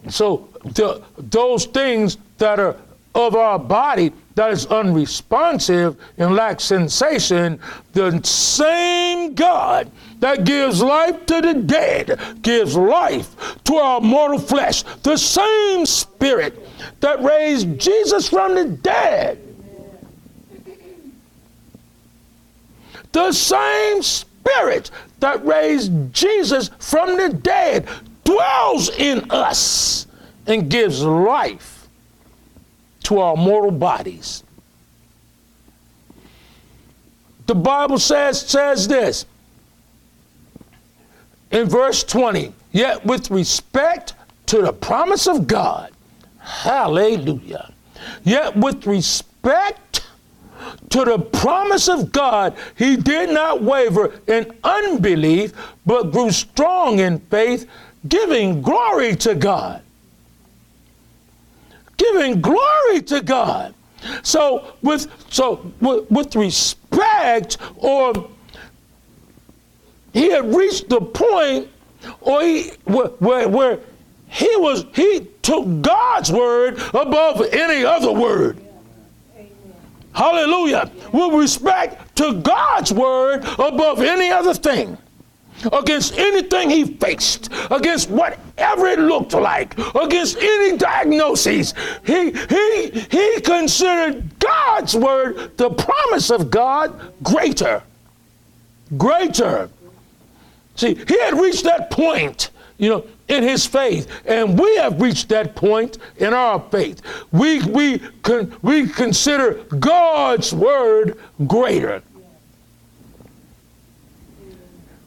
So 0.08 0.48
the, 0.64 1.02
those 1.18 1.66
things 1.66 2.16
that 2.38 2.58
are 2.58 2.76
of 3.14 3.34
our 3.34 3.58
body 3.58 4.12
that 4.36 4.52
is 4.52 4.66
unresponsive 4.66 5.96
and 6.16 6.34
lacks 6.34 6.64
sensation, 6.64 7.58
the 7.92 8.22
same 8.22 9.34
God 9.34 9.90
that 10.20 10.44
gives 10.44 10.80
life 10.82 11.26
to 11.26 11.40
the 11.40 11.54
dead 11.54 12.20
gives 12.42 12.76
life 12.76 13.58
to 13.64 13.74
our 13.74 14.00
mortal 14.00 14.38
flesh. 14.38 14.84
The 15.02 15.16
same 15.16 15.84
Spirit 15.86 16.58
that 17.00 17.22
raised 17.22 17.78
Jesus 17.78 18.28
from 18.28 18.54
the 18.54 18.64
dead. 18.64 19.38
The 23.12 23.32
same 23.32 24.02
Spirit 24.02 24.90
that 25.20 25.44
raised 25.44 26.12
Jesus 26.12 26.70
from 26.78 27.16
the 27.16 27.28
dead 27.32 27.88
dwells 28.24 28.90
in 28.90 29.30
us 29.30 30.06
and 30.46 30.70
gives 30.70 31.02
life 31.02 31.88
to 33.04 33.18
our 33.18 33.36
mortal 33.36 33.70
bodies. 33.70 34.44
The 37.46 37.54
Bible 37.54 37.98
says, 37.98 38.40
says 38.40 38.86
this 38.86 39.26
in 41.50 41.68
verse 41.68 42.04
20, 42.04 42.52
yet 42.70 43.04
with 43.04 43.30
respect 43.30 44.14
to 44.46 44.62
the 44.62 44.72
promise 44.72 45.26
of 45.26 45.46
God, 45.46 45.90
hallelujah, 46.38 47.72
yet 48.22 48.56
with 48.56 48.86
respect 48.86 50.06
to 50.90 51.04
the 51.04 51.18
promise 51.18 51.88
of 51.88 52.12
God, 52.12 52.56
he 52.76 52.96
did 52.96 53.30
not 53.30 53.62
waver 53.62 54.12
in 54.26 54.52
unbelief, 54.64 55.52
but 55.86 56.12
grew 56.12 56.30
strong 56.30 56.98
in 56.98 57.18
faith, 57.18 57.68
giving 58.08 58.62
glory 58.62 59.16
to 59.16 59.34
God 59.34 59.82
giving 62.00 62.40
glory 62.40 63.02
to 63.02 63.20
God. 63.20 63.74
So 64.22 64.72
with 64.82 65.06
so 65.30 65.70
with, 65.80 66.10
with 66.10 66.34
respect, 66.34 67.58
or 67.76 68.30
he 70.12 70.30
had 70.30 70.54
reached 70.54 70.88
the 70.88 71.00
point, 71.00 71.68
or 72.20 72.42
he 72.42 72.70
where, 72.84 73.48
where, 73.48 73.78
he 74.28 74.48
was 74.56 74.86
he 74.94 75.28
took 75.42 75.82
God's 75.82 76.32
word 76.32 76.78
above 76.94 77.42
any 77.52 77.84
other 77.84 78.12
word. 78.12 78.58
Hallelujah. 80.12 80.90
With 81.12 81.34
respect 81.34 82.16
to 82.16 82.40
God's 82.40 82.92
word 82.92 83.44
above 83.58 84.00
any 84.00 84.30
other 84.30 84.54
thing 84.54 84.98
against 85.72 86.16
anything 86.18 86.70
he 86.70 86.84
faced, 86.84 87.50
against 87.70 88.10
whatever 88.10 88.86
it 88.86 88.98
looked 88.98 89.34
like, 89.34 89.76
against 89.94 90.38
any 90.38 90.76
diagnoses. 90.76 91.74
He, 92.04 92.32
he, 92.32 92.90
he 93.10 93.40
considered 93.40 94.38
God's 94.38 94.96
word, 94.96 95.56
the 95.56 95.70
promise 95.70 96.30
of 96.30 96.50
God, 96.50 97.12
greater. 97.22 97.82
Greater. 98.96 99.70
See, 100.76 100.94
he 100.94 101.20
had 101.20 101.38
reached 101.38 101.64
that 101.64 101.90
point, 101.90 102.50
you 102.78 102.88
know, 102.88 103.04
in 103.30 103.44
his 103.44 103.64
faith, 103.64 104.08
and 104.26 104.58
we 104.58 104.76
have 104.76 105.00
reached 105.00 105.28
that 105.28 105.54
point 105.54 105.98
in 106.16 106.34
our 106.34 106.60
faith. 106.70 107.00
We, 107.30 107.62
we, 107.62 107.98
con, 108.22 108.54
we 108.60 108.88
consider 108.88 109.54
God's 109.78 110.52
word 110.52 111.18
greater. 111.46 112.02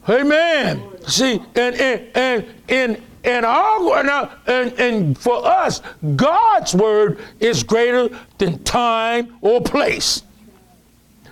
Amen. 0.09 0.81
See, 1.07 1.41
and 1.55 1.75
and 1.75 2.07
and 2.15 2.45
and 2.67 3.01
and 3.23 3.45
our 3.45 4.29
and, 4.47 4.73
and 4.73 5.17
for 5.17 5.45
us, 5.45 5.81
God's 6.15 6.75
word 6.75 7.19
is 7.39 7.63
greater 7.63 8.09
than 8.37 8.61
time 8.63 9.37
or 9.41 9.61
place, 9.61 10.23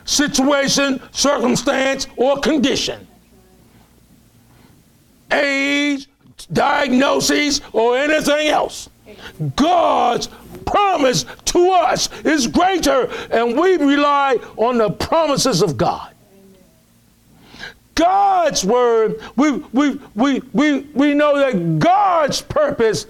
situation, 0.06 1.02
circumstance, 1.12 2.08
or 2.16 2.40
condition, 2.40 3.06
age, 5.32 6.08
diagnoses, 6.46 7.62
or 7.74 7.98
anything 7.98 8.48
else. 8.48 8.90
God's 9.56 10.30
promise 10.66 11.26
to 11.46 11.70
us 11.72 12.10
is 12.24 12.48
greater, 12.48 13.10
and 13.32 13.60
we 13.60 13.78
rely 13.78 14.38
on 14.58 14.78
the 14.78 14.90
promises 14.90 15.62
of 15.62 15.78
God. 15.78 16.14
God's 17.96 18.66
word, 18.66 19.22
we, 19.36 19.52
we, 19.74 20.00
we, 20.16 20.42
we, 20.54 20.80
we 20.80 21.14
know 21.14 21.38
that 21.38 21.80
God's 21.80 22.42
purpose 22.42 23.06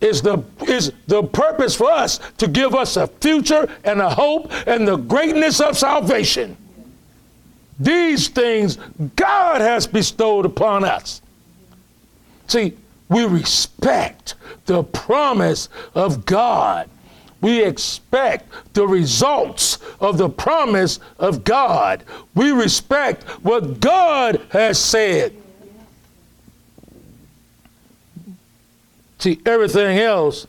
is 0.00 0.22
the, 0.22 0.42
is 0.68 0.92
the 1.06 1.22
purpose 1.22 1.74
for 1.74 1.90
us 1.90 2.20
to 2.38 2.46
give 2.46 2.74
us 2.74 2.96
a 2.96 3.06
future 3.06 3.68
and 3.84 4.00
a 4.00 4.08
hope 4.08 4.50
and 4.66 4.86
the 4.86 4.96
greatness 4.96 5.60
of 5.60 5.76
salvation. 5.76 6.56
These 7.78 8.28
things 8.28 8.78
God 9.16 9.60
has 9.60 9.86
bestowed 9.86 10.46
upon 10.46 10.84
us. 10.84 11.20
See, 12.46 12.76
we 13.08 13.24
respect 13.24 14.34
the 14.66 14.82
promise 14.82 15.68
of 15.94 16.24
God 16.26 16.88
we 17.40 17.62
expect 17.62 18.74
the 18.74 18.86
results 18.86 19.78
of 20.00 20.18
the 20.18 20.28
promise 20.28 20.98
of 21.18 21.44
God. 21.44 22.02
We 22.34 22.50
respect 22.50 23.24
what 23.44 23.80
God 23.80 24.40
has 24.50 24.78
said. 24.78 25.34
See, 29.18 29.40
everything 29.46 29.98
else 29.98 30.46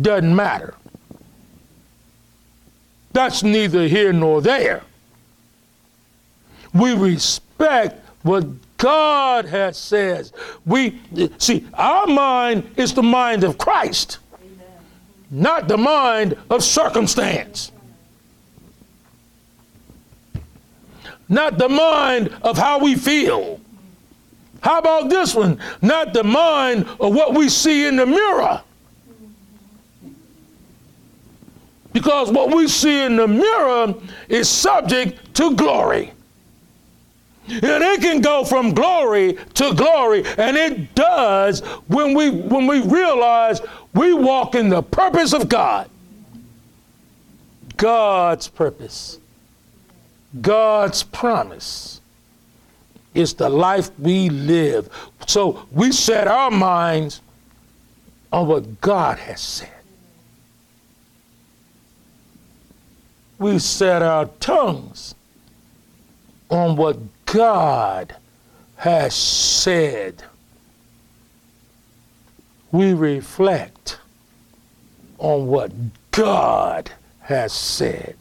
doesn't 0.00 0.34
matter. 0.34 0.74
That's 3.12 3.42
neither 3.42 3.86
here 3.86 4.12
nor 4.12 4.40
there. 4.40 4.82
We 6.72 6.94
respect 6.94 8.00
what 8.22 8.46
God 8.82 9.44
has 9.44 9.78
says. 9.78 10.32
We 10.66 11.00
see 11.38 11.64
our 11.74 12.04
mind 12.08 12.68
is 12.76 12.92
the 12.92 13.02
mind 13.02 13.44
of 13.44 13.56
Christ, 13.56 14.18
Amen. 14.42 14.66
not 15.30 15.68
the 15.68 15.78
mind 15.78 16.36
of 16.50 16.64
circumstance. 16.64 17.70
Not 21.28 21.58
the 21.58 21.68
mind 21.68 22.36
of 22.42 22.58
how 22.58 22.80
we 22.80 22.96
feel. 22.96 23.60
How 24.62 24.80
about 24.80 25.08
this 25.08 25.32
one? 25.32 25.60
Not 25.80 26.12
the 26.12 26.24
mind 26.24 26.88
of 26.98 27.14
what 27.14 27.34
we 27.34 27.48
see 27.48 27.86
in 27.86 27.94
the 27.94 28.06
mirror. 28.06 28.62
Because 31.92 32.32
what 32.32 32.52
we 32.52 32.66
see 32.66 33.04
in 33.04 33.14
the 33.14 33.28
mirror 33.28 33.94
is 34.28 34.48
subject 34.48 35.34
to 35.36 35.54
glory. 35.54 36.12
And 37.48 37.82
it 37.82 38.00
can 38.00 38.20
go 38.20 38.44
from 38.44 38.72
glory 38.72 39.36
to 39.54 39.74
glory, 39.74 40.24
and 40.38 40.56
it 40.56 40.94
does 40.94 41.60
when 41.88 42.14
we 42.14 42.30
when 42.30 42.66
we 42.66 42.80
realize 42.80 43.60
we 43.94 44.14
walk 44.14 44.54
in 44.54 44.68
the 44.68 44.82
purpose 44.82 45.32
of 45.32 45.48
God. 45.48 45.90
God's 47.76 48.46
purpose. 48.46 49.18
God's 50.40 51.02
promise 51.02 52.00
is 53.12 53.34
the 53.34 53.48
life 53.48 53.90
we 53.98 54.30
live. 54.30 54.88
So 55.26 55.66
we 55.72 55.92
set 55.92 56.28
our 56.28 56.50
minds 56.50 57.20
on 58.32 58.46
what 58.46 58.80
God 58.80 59.18
has 59.18 59.40
said. 59.40 59.68
We 63.38 63.58
set 63.58 64.00
our 64.02 64.26
tongues 64.38 65.14
on 66.48 66.76
what 66.76 66.96
God 67.32 68.14
has 68.76 69.14
said. 69.14 70.22
We 72.70 72.92
reflect 72.92 73.98
on 75.16 75.46
what 75.46 75.72
God 76.10 76.90
has 77.20 77.54
said. 77.54 78.16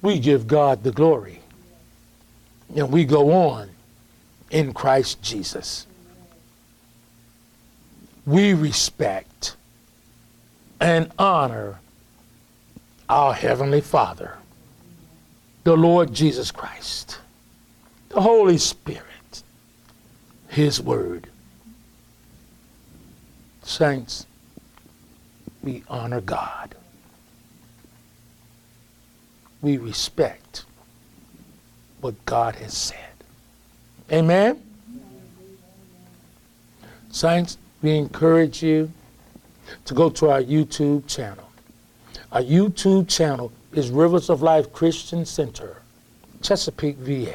We 0.00 0.18
give 0.18 0.46
God 0.46 0.82
the 0.82 0.92
glory. 0.92 1.40
And 2.74 2.90
we 2.90 3.04
go 3.04 3.32
on 3.32 3.68
in 4.50 4.72
Christ 4.72 5.20
Jesus. 5.20 5.86
We 8.24 8.54
respect 8.54 9.56
and 10.80 11.12
honor 11.18 11.80
our 13.10 13.34
Heavenly 13.34 13.82
Father, 13.82 14.38
the 15.66 15.76
Lord 15.76 16.14
Jesus 16.14 16.52
Christ, 16.52 17.18
the 18.10 18.20
Holy 18.20 18.56
Spirit, 18.56 19.42
His 20.46 20.80
Word. 20.80 21.26
Saints, 23.64 24.26
we 25.64 25.82
honor 25.88 26.20
God. 26.20 26.76
We 29.60 29.76
respect 29.76 30.64
what 32.00 32.14
God 32.26 32.54
has 32.54 32.72
said. 32.72 33.24
Amen? 34.12 34.62
Saints, 37.10 37.58
we 37.82 37.96
encourage 37.96 38.62
you 38.62 38.92
to 39.84 39.94
go 39.94 40.10
to 40.10 40.30
our 40.30 40.42
YouTube 40.42 41.08
channel. 41.08 41.50
Our 42.30 42.42
YouTube 42.42 43.08
channel 43.08 43.50
is 43.76 43.90
Rivers 43.90 44.30
of 44.30 44.40
Life 44.40 44.72
Christian 44.72 45.26
Center, 45.26 45.82
Chesapeake, 46.40 46.96
VA. 46.96 47.34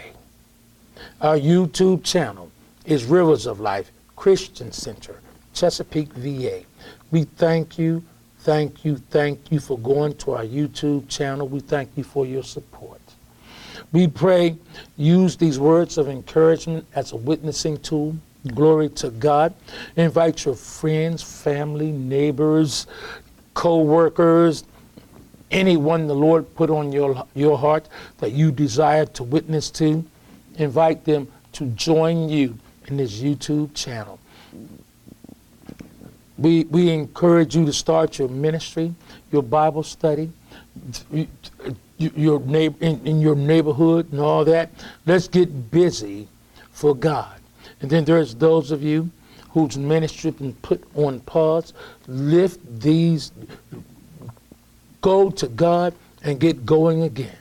Our 1.21 1.38
YouTube 1.38 2.04
channel 2.04 2.51
is 2.84 3.06
Rivers 3.06 3.45
of 3.45 3.60
Life 3.60 3.91
Christian 4.15 4.71
Center, 4.71 5.21
Chesapeake, 5.54 6.12
VA. 6.13 6.63
We 7.12 7.25
thank 7.25 7.77
you, 7.77 8.04
thank 8.39 8.84
you, 8.84 8.97
thank 9.12 9.51
you 9.51 9.60
for 9.60 9.77
going 9.77 10.15
to 10.17 10.32
our 10.32 10.43
YouTube 10.43 11.08
channel. 11.08 11.47
We 11.47 11.60
thank 11.60 11.89
you 11.95 12.04
for 12.04 12.25
your 12.25 12.43
support. 12.43 13.01
We 13.91 14.08
pray, 14.08 14.58
use 14.97 15.38
these 15.38 15.60
words 15.60 15.99
of 15.99 16.08
encouragement 16.10 16.88
as 16.95 17.12
a 17.12 17.17
witnessing 17.17 17.77
tool. 17.77 18.15
Glory 18.56 18.89
to 18.89 19.12
God. 19.12 19.54
Invite 19.95 20.45
your 20.45 20.56
friends, 20.56 21.21
family, 21.21 21.91
neighbors, 21.91 22.88
co 23.54 23.82
workers, 23.82 24.63
anyone 25.52 26.08
the 26.08 26.16
Lord 26.16 26.54
put 26.56 26.70
on 26.70 26.92
your, 26.92 27.26
your 27.36 27.58
heart 27.58 27.88
that 28.20 28.32
you 28.32 28.52
desire 28.52 29.06
to 29.08 29.24
witness 29.24 29.70
to. 29.72 30.06
Invite 30.56 31.06
them 31.06 31.28
to 31.54 31.66
join 31.68 32.30
you 32.30 32.58
in 32.88 32.98
this 32.98 33.20
YouTube 33.20 33.74
channel. 33.74 34.20
We, 36.38 36.64
we 36.66 36.90
encourage 36.90 37.56
you 37.56 37.66
to 37.66 37.74
start 37.74 38.18
your 38.18 38.28
ministry, 38.28 38.94
your 39.32 39.44
Bible 39.44 39.84
study, 39.84 40.32
your 41.98 42.40
neighbor, 42.40 42.78
in, 42.80 43.06
in 43.06 43.22
your 43.22 43.36
neighborhood 43.36 44.12
and 44.12 44.20
all 44.20 44.44
that. 44.46 44.72
Let's 45.06 45.28
get 45.28 45.70
busy 45.70 46.28
for 46.72 46.96
God. 46.96 47.40
And 47.82 47.90
then 47.90 48.06
there's 48.06 48.36
those 48.36 48.72
of 48.72 48.82
you 48.82 49.12
whose 49.52 49.78
ministry 49.78 50.32
has 50.32 50.40
been 50.40 50.54
put 50.56 50.84
on 50.96 51.20
pause. 51.22 51.74
Lift 52.08 52.60
these, 52.80 53.32
go 55.02 55.30
to 55.30 55.48
God 55.48 55.94
and 56.24 56.40
get 56.40 56.66
going 56.66 57.04
again. 57.04 57.36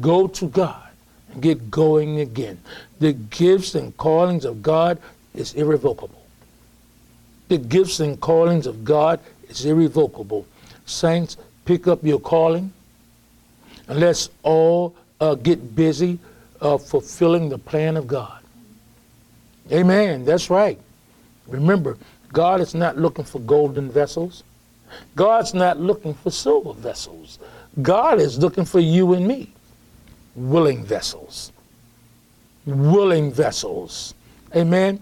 Go 0.00 0.26
to 0.28 0.46
God 0.48 0.88
and 1.32 1.42
get 1.42 1.70
going 1.70 2.20
again. 2.20 2.58
The 3.00 3.12
gifts 3.12 3.74
and 3.74 3.96
callings 3.96 4.44
of 4.44 4.62
God 4.62 4.98
is 5.34 5.54
irrevocable. 5.54 6.22
The 7.48 7.58
gifts 7.58 8.00
and 8.00 8.20
callings 8.20 8.66
of 8.66 8.84
God 8.84 9.20
is 9.48 9.64
irrevocable. 9.64 10.46
Saints, 10.86 11.36
pick 11.64 11.86
up 11.86 12.04
your 12.04 12.20
calling 12.20 12.72
and 13.88 13.98
let's 13.98 14.30
all 14.42 14.94
uh, 15.20 15.34
get 15.34 15.74
busy 15.74 16.18
uh, 16.60 16.78
fulfilling 16.78 17.48
the 17.48 17.58
plan 17.58 17.96
of 17.96 18.06
God. 18.06 18.40
Amen. 19.72 20.24
That's 20.24 20.50
right. 20.50 20.78
Remember, 21.46 21.96
God 22.32 22.60
is 22.60 22.74
not 22.74 22.96
looking 22.96 23.24
for 23.24 23.40
golden 23.40 23.90
vessels. 23.90 24.44
God's 25.16 25.54
not 25.54 25.78
looking 25.78 26.14
for 26.14 26.30
silver 26.30 26.72
vessels. 26.72 27.38
God 27.82 28.20
is 28.20 28.38
looking 28.38 28.64
for 28.64 28.80
you 28.80 29.14
and 29.14 29.26
me, 29.26 29.52
willing 30.34 30.84
vessels. 30.84 31.52
Willing 32.66 33.32
vessels. 33.32 34.14
Amen. 34.54 35.00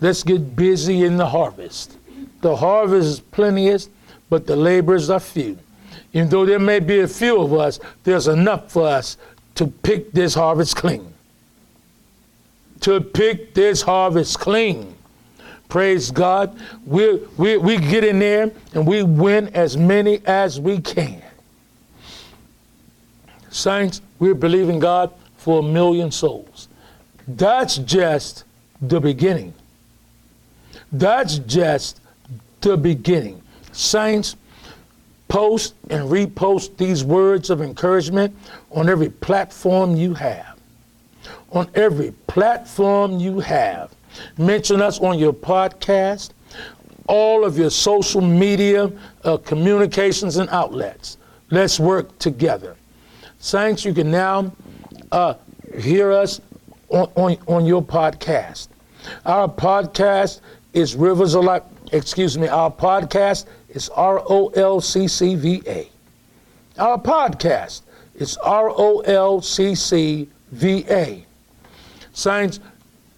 Let's 0.00 0.22
get 0.22 0.56
busy 0.56 1.04
in 1.04 1.16
the 1.16 1.26
harvest. 1.26 1.96
The 2.40 2.56
harvest 2.56 3.08
is 3.08 3.20
plenteous, 3.20 3.88
but 4.28 4.46
the 4.46 4.56
laborers 4.56 5.10
are 5.10 5.20
few. 5.20 5.58
Even 6.12 6.28
though 6.28 6.46
there 6.46 6.58
may 6.58 6.80
be 6.80 7.00
a 7.00 7.08
few 7.08 7.40
of 7.40 7.52
us, 7.52 7.78
there's 8.04 8.28
enough 8.28 8.72
for 8.72 8.86
us 8.86 9.16
to 9.54 9.66
pick 9.66 10.12
this 10.12 10.34
harvest 10.34 10.76
clean. 10.76 11.12
To 12.80 13.00
pick 13.00 13.54
this 13.54 13.82
harvest 13.82 14.38
clean. 14.38 14.95
Praise 15.68 16.10
God. 16.10 16.58
We, 16.84 17.16
we, 17.36 17.56
we 17.56 17.78
get 17.78 18.04
in 18.04 18.18
there 18.18 18.50
and 18.74 18.86
we 18.86 19.02
win 19.02 19.48
as 19.48 19.76
many 19.76 20.20
as 20.26 20.60
we 20.60 20.80
can. 20.80 21.22
Saints, 23.50 24.00
we're 24.18 24.34
believing 24.34 24.78
God 24.78 25.12
for 25.38 25.60
a 25.60 25.62
million 25.62 26.10
souls. 26.10 26.68
That's 27.26 27.78
just 27.78 28.44
the 28.80 29.00
beginning. 29.00 29.54
That's 30.92 31.38
just 31.38 32.00
the 32.60 32.76
beginning. 32.76 33.42
Saints, 33.72 34.36
post 35.28 35.74
and 35.90 36.08
repost 36.08 36.76
these 36.76 37.02
words 37.02 37.50
of 37.50 37.60
encouragement 37.60 38.36
on 38.70 38.88
every 38.88 39.08
platform 39.08 39.96
you 39.96 40.14
have. 40.14 40.58
On 41.52 41.68
every 41.74 42.12
platform 42.26 43.18
you 43.18 43.40
have. 43.40 43.95
Mention 44.38 44.80
us 44.82 45.00
on 45.00 45.18
your 45.18 45.32
podcast, 45.32 46.30
all 47.06 47.44
of 47.44 47.58
your 47.58 47.70
social 47.70 48.20
media 48.20 48.90
uh, 49.24 49.36
communications 49.38 50.36
and 50.36 50.48
outlets. 50.50 51.18
Let's 51.50 51.78
work 51.78 52.18
together. 52.18 52.76
Saints, 53.38 53.84
you 53.84 53.94
can 53.94 54.10
now 54.10 54.52
uh, 55.12 55.34
hear 55.78 56.10
us 56.12 56.40
on, 56.88 57.10
on, 57.14 57.36
on 57.46 57.66
your 57.66 57.82
podcast. 57.82 58.68
Our 59.24 59.48
podcast 59.48 60.40
is 60.72 60.96
Rivers 60.96 61.34
of 61.34 61.44
Life. 61.44 61.62
Excuse 61.92 62.36
me, 62.36 62.48
our 62.48 62.70
podcast 62.70 63.46
is 63.68 63.88
R 63.90 64.20
O 64.28 64.48
L 64.48 64.80
C 64.80 65.06
C 65.06 65.36
V 65.36 65.62
A. 65.66 65.88
Our 66.78 66.98
podcast 66.98 67.82
is 68.16 68.36
R 68.38 68.70
O 68.70 69.00
L 69.00 69.40
C 69.40 69.74
C 69.74 70.28
V 70.50 70.84
A. 70.90 71.24
Saints, 72.12 72.58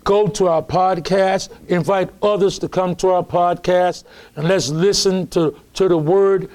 go 0.09 0.27
to 0.27 0.49
our 0.49 0.63
podcast, 0.63 1.51
invite 1.69 2.09
others 2.23 2.59
to 2.59 2.67
come 2.67 2.97
to 2.97 3.09
our 3.09 3.23
podcast, 3.23 4.05
and 4.37 4.49
let's 4.49 4.71
listen 4.71 5.27
to, 5.27 5.55
to 5.75 5.87
the 5.87 5.99
word 5.99 6.51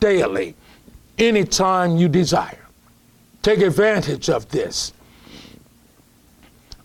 daily, 0.00 0.54
anytime 1.18 1.98
you 1.98 2.08
desire. 2.08 2.64
Take 3.42 3.60
advantage 3.60 4.30
of 4.30 4.48
this 4.48 4.94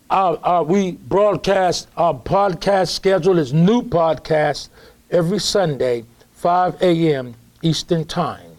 our, 0.09 0.37
our, 0.43 0.63
we 0.63 0.91
broadcast 0.91 1.87
our 1.95 2.13
podcast 2.13 2.89
schedule 2.89 3.39
is 3.39 3.53
new 3.53 3.81
podcast 3.81 4.67
every 5.09 5.39
Sunday, 5.39 6.03
5 6.33 6.81
a.m. 6.81 7.33
Eastern 7.61 8.03
Time. 8.03 8.51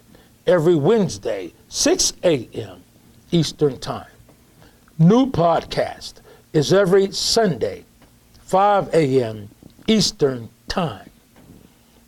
Every 0.47 0.75
Wednesday, 0.75 1.53
6 1.69 2.15
a.m. 2.25 2.83
Eastern 3.31 3.79
Time. 3.79 4.09
New 4.99 5.27
podcast 5.27 6.15
is 6.55 6.73
every 6.73 7.11
Sunday, 7.11 7.85
5 8.45 8.95
a.m. 8.95 9.51
Eastern 9.87 10.49
Time. 10.69 11.11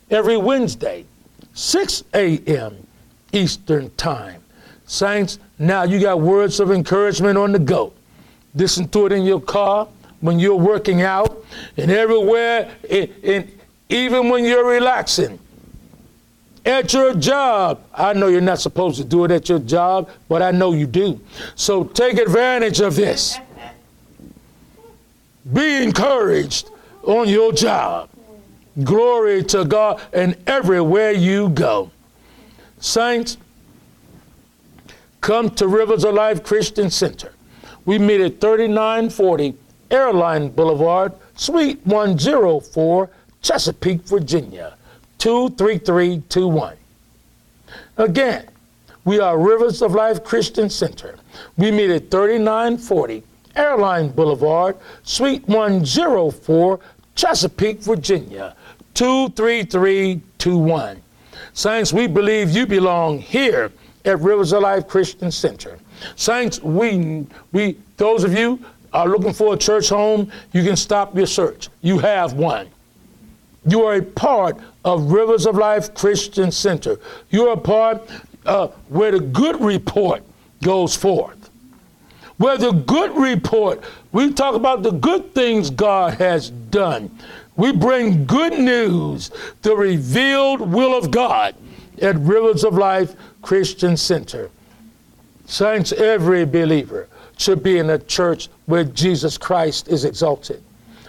every 0.09 0.37
Wednesday, 0.37 1.05
6 1.53 2.03
a.m. 2.13 2.87
Eastern 3.33 3.89
Time. 3.97 4.41
Saints, 4.85 5.37
now 5.59 5.83
you 5.83 5.99
got 5.99 6.21
words 6.21 6.61
of 6.61 6.71
encouragement 6.71 7.37
on 7.37 7.51
the 7.51 7.59
go. 7.59 7.91
Listen 8.55 8.87
to 8.89 9.05
it 9.05 9.11
in 9.11 9.23
your 9.23 9.41
car, 9.41 9.87
when 10.21 10.39
you're 10.39 10.55
working 10.55 11.01
out, 11.01 11.45
and 11.75 11.91
everywhere, 11.91 12.73
in, 12.89 13.51
even 13.89 14.29
when 14.29 14.45
you're 14.45 14.65
relaxing. 14.67 15.37
At 16.65 16.93
your 16.93 17.13
job, 17.13 17.81
I 17.93 18.13
know 18.13 18.27
you're 18.27 18.41
not 18.41 18.59
supposed 18.59 18.97
to 18.97 19.03
do 19.03 19.25
it 19.25 19.31
at 19.31 19.47
your 19.47 19.59
job, 19.59 20.09
but 20.27 20.41
I 20.41 20.51
know 20.51 20.73
you 20.73 20.87
do. 20.87 21.19
So 21.55 21.83
take 21.83 22.17
advantage 22.17 22.79
of 22.79 22.95
this. 22.95 23.37
Be 25.53 25.83
encouraged 25.83 26.69
on 27.03 27.29
your 27.29 27.53
job. 27.53 28.09
Glory 28.83 29.43
to 29.45 29.65
God, 29.65 30.01
and 30.13 30.35
everywhere 30.45 31.11
you 31.11 31.49
go. 31.49 31.89
Saints, 32.79 33.37
come 35.21 35.49
to 35.51 35.67
Rivers 35.67 36.03
of 36.03 36.13
Life 36.13 36.43
Christian 36.43 36.89
Center. 36.89 37.33
We 37.85 37.97
meet 37.97 38.21
at 38.21 38.39
3940 38.39 39.55
Airline 39.89 40.49
Boulevard, 40.49 41.13
Suite 41.35 41.79
104, 41.85 43.09
Chesapeake, 43.41 44.01
Virginia, 44.01 44.75
23321. 45.19 46.75
Again, 47.97 48.47
we 49.05 49.19
are 49.19 49.39
Rivers 49.39 49.81
of 49.81 49.95
Life 49.95 50.23
Christian 50.23 50.69
Center. 50.69 51.17
We 51.55 51.71
meet 51.71 51.89
at 51.89 52.11
3940 52.11 53.23
Airline 53.57 54.09
Boulevard, 54.09 54.77
Suite 55.03 55.47
104, 55.47 56.79
Chesapeake, 57.15 57.79
Virginia, 57.79 58.55
23321. 58.93 61.01
Saints, 61.53 61.91
we 61.91 62.07
believe 62.07 62.51
you 62.51 62.67
belong 62.67 63.19
here 63.19 63.71
at 64.05 64.19
Rivers 64.19 64.53
of 64.53 64.61
Life 64.61 64.87
Christian 64.87 65.31
Center. 65.31 65.79
Saints, 66.15 66.61
we, 66.61 67.25
we, 67.51 67.77
those 67.97 68.23
of 68.23 68.33
you 68.33 68.59
are 68.93 69.07
looking 69.07 69.33
for 69.33 69.55
a 69.55 69.57
church 69.57 69.89
home, 69.89 70.31
you 70.53 70.63
can 70.63 70.75
stop 70.75 71.15
your 71.15 71.25
search. 71.25 71.69
You 71.81 71.97
have 71.99 72.33
one. 72.33 72.67
You 73.65 73.83
are 73.83 73.95
a 73.95 74.01
part 74.01 74.57
of 74.85 75.11
Rivers 75.11 75.45
of 75.45 75.55
Life 75.55 75.93
Christian 75.93 76.51
Center. 76.51 76.99
You 77.31 77.47
are 77.47 77.53
a 77.53 77.57
part 77.57 78.07
uh, 78.45 78.67
where 78.87 79.11
the 79.11 79.19
good 79.19 79.59
report 79.59 80.23
goes 80.63 80.95
forth. 80.95 81.46
Where 82.37 82.57
the 82.57 82.71
good 82.71 83.15
report, 83.17 83.83
we 84.11 84.31
talk 84.31 84.55
about 84.55 84.83
the 84.83 84.91
good 84.91 85.33
things 85.33 85.69
God 85.69 86.13
has 86.15 86.51
done. 86.51 87.09
We 87.55 87.71
bring 87.71 88.25
good 88.25 88.53
news, 88.53 89.31
the 89.63 89.75
revealed 89.75 90.61
will 90.61 90.95
of 90.95 91.09
God 91.09 91.55
at 91.99 92.15
Rivers 92.17 92.63
of 92.63 92.75
Life 92.75 93.15
Christian 93.41 93.97
Center. 93.97 94.51
Saints, 95.47 95.91
every 95.93 96.45
believer 96.45 97.07
should 97.37 97.63
be 97.63 97.79
in 97.79 97.89
a 97.89 97.97
church 97.97 98.49
where 98.65 98.83
Jesus 98.83 99.37
Christ 99.37 99.87
is 99.87 100.05
exalted, 100.05 100.61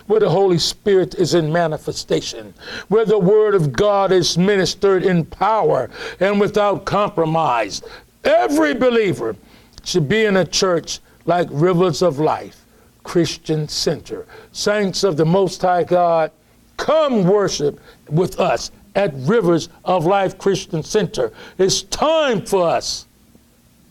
where 0.07 0.21
the 0.21 0.31
Holy 0.31 0.59
Spirit 0.59 1.15
is 1.17 1.35
in 1.35 1.53
manifestation, 1.53 2.55
where 2.89 3.05
the 3.05 3.19
Word 3.19 3.55
of 3.55 3.73
God 3.73 4.13
is 4.13 4.39
ministered 4.39 5.05
in 5.05 5.27
power 5.27 5.91
and 6.21 6.41
without 6.41 6.87
compromise. 6.87 7.83
Every 8.25 8.73
believer 8.73 9.37
should 9.85 10.09
be 10.09 10.25
in 10.25 10.37
a 10.39 10.45
church 10.47 11.01
like 11.29 11.47
Rivers 11.51 12.01
of 12.01 12.19
Life 12.19 12.65
Christian 13.05 13.69
Center. 13.69 14.27
Saints 14.53 15.05
of 15.05 15.19
the 15.19 15.27
Most 15.27 15.61
High 15.61 15.85
God, 15.85 16.33
come 16.79 17.25
worship 17.25 17.79
with 18.09 18.41
us 18.41 18.71
at 18.95 19.13
Rivers 19.15 19.69
of 19.85 20.07
Life 20.07 20.39
Christian 20.39 20.83
Center. 20.83 21.31
It's 21.59 21.83
time 21.83 22.47
for 22.47 22.67
us 22.67 23.07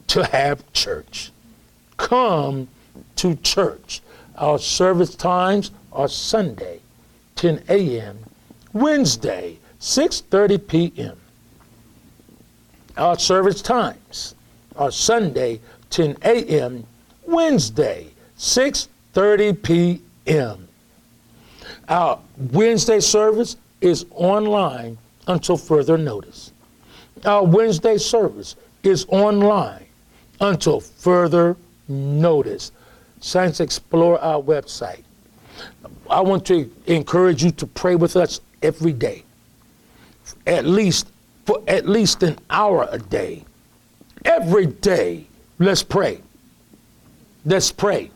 to 0.07 0.25
have 0.25 0.73
church. 0.73 1.31
Come 1.97 2.69
to 3.17 3.35
church. 3.35 4.01
Our 4.35 4.57
service 4.57 5.13
times 5.13 5.69
are 5.93 6.07
Sunday, 6.07 6.79
10 7.35 7.63
a.m., 7.69 8.17
Wednesday, 8.73 9.59
6:30 9.79 10.67
p.m. 10.67 11.17
Our 12.97 13.19
service 13.19 13.61
times 13.61 14.33
are 14.75 14.91
Sunday, 14.91 15.61
10 15.91 16.17
a.m., 16.23 16.87
Wednesday, 17.27 18.07
6:30 18.37 19.61
p.m. 19.61 20.67
Our 21.89 22.19
Wednesday 22.51 23.01
service 23.01 23.57
is 23.81 24.05
online 24.11 24.97
until 25.27 25.57
further 25.57 25.97
notice. 25.97 26.51
Our 27.25 27.43
Wednesday 27.45 27.97
service 27.97 28.55
is 28.83 29.05
online 29.09 29.85
until 30.39 30.79
further 30.79 31.57
notice. 31.89 32.71
Saints, 33.19 33.59
explore 33.59 34.19
our 34.21 34.41
website. 34.41 35.03
I 36.09 36.21
want 36.21 36.45
to 36.47 36.71
encourage 36.85 37.43
you 37.43 37.51
to 37.51 37.67
pray 37.67 37.95
with 37.95 38.15
us 38.15 38.39
every 38.61 38.93
day, 38.93 39.23
at 40.45 40.65
least 40.65 41.07
for 41.45 41.61
at 41.67 41.89
least 41.89 42.23
an 42.23 42.37
hour 42.49 42.87
a 42.89 42.99
day. 42.99 43.43
Every 44.23 44.67
day, 44.67 45.25
let's 45.59 45.83
pray. 45.83 46.21
Let's 47.47 47.71
pray. 47.71 48.11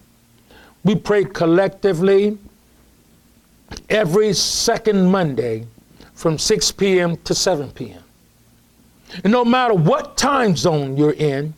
We 0.83 0.95
pray 0.95 1.23
collectively 1.23 2.37
every 3.89 4.33
second 4.33 5.09
Monday 5.09 5.65
from 6.13 6.37
6 6.37 6.71
p.m. 6.73 7.15
to 7.23 7.33
7 7.33 7.71
p.m. 7.71 8.03
And 9.23 9.31
no 9.31 9.45
matter 9.45 9.73
what 9.73 10.17
time 10.17 10.57
zone 10.57 10.97
you're 10.97 11.13
in, 11.13 11.53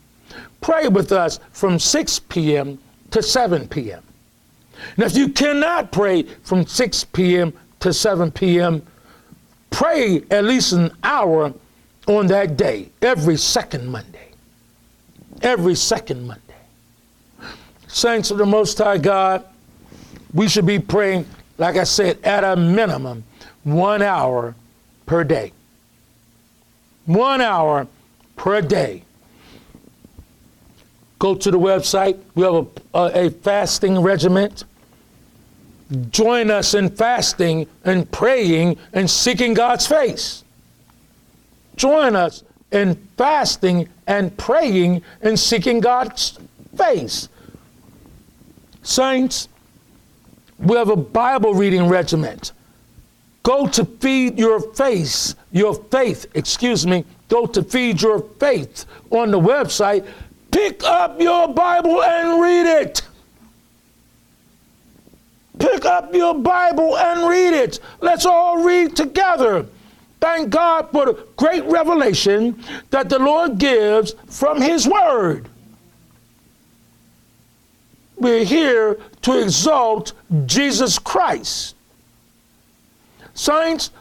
pray 0.62 0.88
with 0.88 1.12
us 1.12 1.40
from 1.52 1.80
6 1.80 2.20
p.m. 2.20 2.78
to 3.10 3.24
7 3.24 3.68
p.m. 3.68 4.04
Now, 4.96 5.08
if 5.08 5.18
you 5.18 5.30
cannot 5.30 5.92
pray 5.92 6.24
from 6.44 6.68
6 6.68 7.04
p.m. 7.06 7.54
to 7.80 7.92
7 7.92 8.30
p.m., 8.30 8.86
pray 9.72 10.22
at 10.30 10.44
least 10.44 10.74
an 10.74 10.96
hour 11.04 11.52
on 12.08 12.28
that 12.28 12.56
day, 12.56 12.92
every 13.02 13.38
second 13.38 13.88
Monday. 13.88 14.30
Every 15.42 15.74
second 15.74 16.28
Monday. 16.28 16.43
Saints 17.94 18.32
of 18.32 18.40
the 18.40 18.46
Most 18.46 18.80
High 18.80 18.98
God, 18.98 19.46
we 20.34 20.50
should 20.50 20.66
be 20.66 20.80
praying, 20.80 21.28
like 21.60 21.78
I 21.78 21.84
said, 21.84 22.18
at 22.24 22.44
a 22.44 22.56
minimum, 22.56 23.24
one 23.64 24.02
hour 24.02 24.56
per 25.06 25.24
day. 25.24 25.54
One 27.06 27.40
hour 27.40 27.88
per 28.36 28.62
day. 28.62 29.04
Go 31.20 31.36
to 31.36 31.52
the 31.52 31.60
website. 31.60 32.20
We 32.34 32.44
have 32.44 32.56
a, 32.56 32.98
a, 32.98 33.28
a 33.28 33.30
fasting 33.30 34.00
regiment. 34.00 34.64
Join 36.10 36.50
us 36.50 36.74
in 36.74 36.90
fasting 36.90 37.68
and 37.86 38.12
praying 38.12 38.78
and 38.94 39.08
seeking 39.08 39.54
God's 39.54 39.86
face. 39.86 40.44
Join 41.76 42.16
us 42.16 42.44
in 42.72 42.96
fasting 43.18 43.88
and 44.08 44.36
praying 44.36 45.04
and 45.22 45.40
seeking 45.40 45.80
God's 45.80 46.40
face. 46.76 47.30
Saints, 48.84 49.48
we 50.60 50.78
have 50.78 50.90
a 50.90 50.96
Bible 50.96 51.54
reading 51.54 51.88
regiment. 51.88 52.52
Go 53.44 53.68
to 53.68 53.84
feed 53.84 54.38
your 54.38 54.62
face, 54.74 55.36
your 55.52 55.74
faith, 55.74 56.28
excuse 56.34 56.86
me, 56.86 57.04
go 57.28 57.46
to 57.46 57.64
feed 57.64 58.02
your 58.02 58.22
faith 58.40 58.86
on 59.10 59.32
the 59.32 59.40
website. 59.40 60.08
Pick 60.52 60.84
up 60.84 61.20
your 61.20 61.48
Bible 61.48 62.04
and 62.04 62.42
read 62.42 62.82
it. 62.82 63.02
Pick 65.60 65.86
up 65.86 66.14
your 66.14 66.36
Bible 66.36 66.98
and 66.98 67.28
read 67.28 67.54
it. 67.54 67.80
Let's 68.02 68.26
all 68.26 68.64
read 68.64 68.96
together. 68.96 69.66
Thank 70.20 70.52
God 70.52 70.90
for 70.92 71.06
the 71.06 71.28
great 71.36 71.64
revelation 71.66 72.64
that 72.92 73.10
the 73.10 73.20
Lord 73.20 73.58
gives 73.58 74.14
from 74.28 74.62
His 74.62 74.88
Word. 74.88 75.50
We're 78.24 78.46
here 78.46 78.98
to 79.24 79.42
exalt 79.42 80.14
Jesus 80.46 80.98
Christ. 80.98 81.76
Saints, 83.34 83.92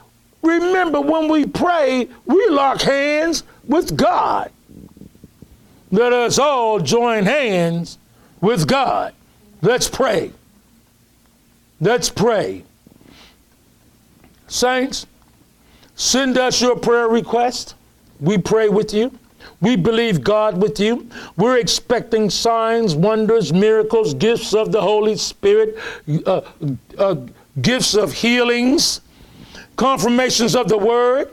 remember 0.43 1.01
when 1.01 1.29
we 1.29 1.45
pray, 1.45 2.09
we 2.25 2.49
lock 2.49 2.83
hands 2.83 3.43
with 3.67 3.97
God. 3.97 4.53
Let 5.91 6.13
us 6.13 6.39
all 6.39 6.79
join 6.79 7.25
hands 7.25 7.99
with 8.41 8.69
God. 8.69 9.13
Let's 9.61 9.89
pray. 9.89 10.31
Let's 11.81 12.09
pray. 12.09 12.63
Saints, 14.47 15.05
send 15.97 16.39
us 16.39 16.63
your 16.63 16.77
prayer 16.77 17.09
request. 17.09 17.75
We 18.21 18.39
pray 18.39 18.69
with 18.69 18.95
you. 18.95 19.19
We 19.61 19.77
believe 19.77 20.25
God 20.25 20.61
with 20.61 20.81
you. 20.81 21.09
We're 21.37 21.59
expecting 21.59 22.31
signs, 22.31 22.95
wonders, 22.95 23.53
miracles, 23.53 24.15
gifts 24.15 24.55
of 24.55 24.73
the 24.73 24.81
Holy 24.81 25.17
Spirit, 25.17 25.79
uh, 26.27 26.43
uh, 26.99 27.17
gifts 27.61 27.95
of 27.95 28.13
healings, 28.13 29.01
confirmations 29.77 30.57
of 30.57 30.69
the 30.69 30.79
word 30.79 31.31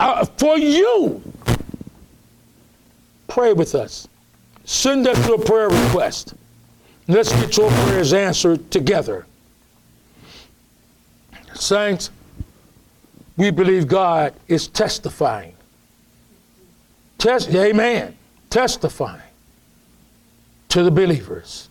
uh, 0.00 0.24
for 0.24 0.58
you. 0.58 1.22
Pray 3.28 3.52
with 3.52 3.74
us. 3.74 4.08
Send 4.64 5.06
us 5.06 5.26
your 5.28 5.38
prayer 5.38 5.68
request. 5.68 6.34
Let's 7.06 7.32
get 7.32 7.56
your 7.56 7.70
prayers 7.70 8.12
answered 8.12 8.70
together. 8.70 9.26
Saints, 11.54 12.10
we 13.36 13.50
believe 13.50 13.86
God 13.86 14.34
is 14.48 14.68
testifying. 14.68 15.53
Test, 17.24 17.54
amen. 17.54 18.14
Testifying 18.50 19.22
to 20.68 20.82
the 20.82 20.90
believers. 20.90 21.70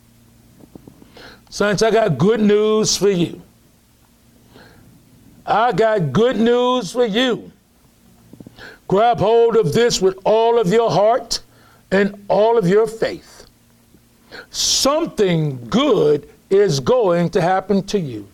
Saints, 1.50 1.82
I 1.82 1.90
got 1.90 2.16
good 2.16 2.40
news 2.40 2.96
for 2.96 3.10
you. 3.10 3.42
I 5.44 5.72
got 5.72 6.12
good 6.12 6.36
news 6.36 6.92
for 6.92 7.04
you. 7.04 7.50
Grab 8.86 9.18
hold 9.18 9.56
of 9.56 9.72
this 9.72 10.00
with 10.00 10.18
all 10.24 10.58
of 10.58 10.72
your 10.72 10.90
heart 10.90 11.40
and 11.90 12.24
all 12.28 12.56
of 12.58 12.68
your 12.68 12.86
faith. 12.86 13.46
Something 14.50 15.64
good 15.68 16.28
is 16.50 16.80
going 16.80 17.30
to 17.30 17.40
happen 17.40 17.82
to 17.84 17.98
you 17.98 18.28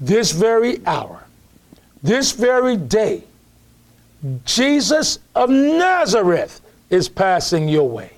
this 0.00 0.32
very 0.32 0.84
hour, 0.86 1.24
this 2.02 2.32
very 2.32 2.76
day, 2.76 3.22
Jesus 4.44 5.18
of 5.34 5.50
Nazareth 5.50 6.60
is 6.90 7.08
passing 7.08 7.68
your 7.68 7.88
way. 7.88 8.10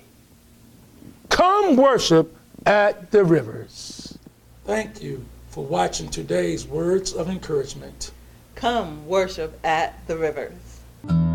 Come 1.29 1.75
worship 1.75 2.35
at 2.65 3.11
the 3.11 3.23
rivers. 3.23 4.17
Thank 4.65 5.01
you 5.01 5.23
for 5.49 5.63
watching 5.63 6.09
today's 6.09 6.65
words 6.65 7.13
of 7.13 7.29
encouragement. 7.29 8.11
Come 8.55 9.07
worship 9.07 9.59
at 9.63 10.05
the 10.07 10.17
rivers. 10.17 11.30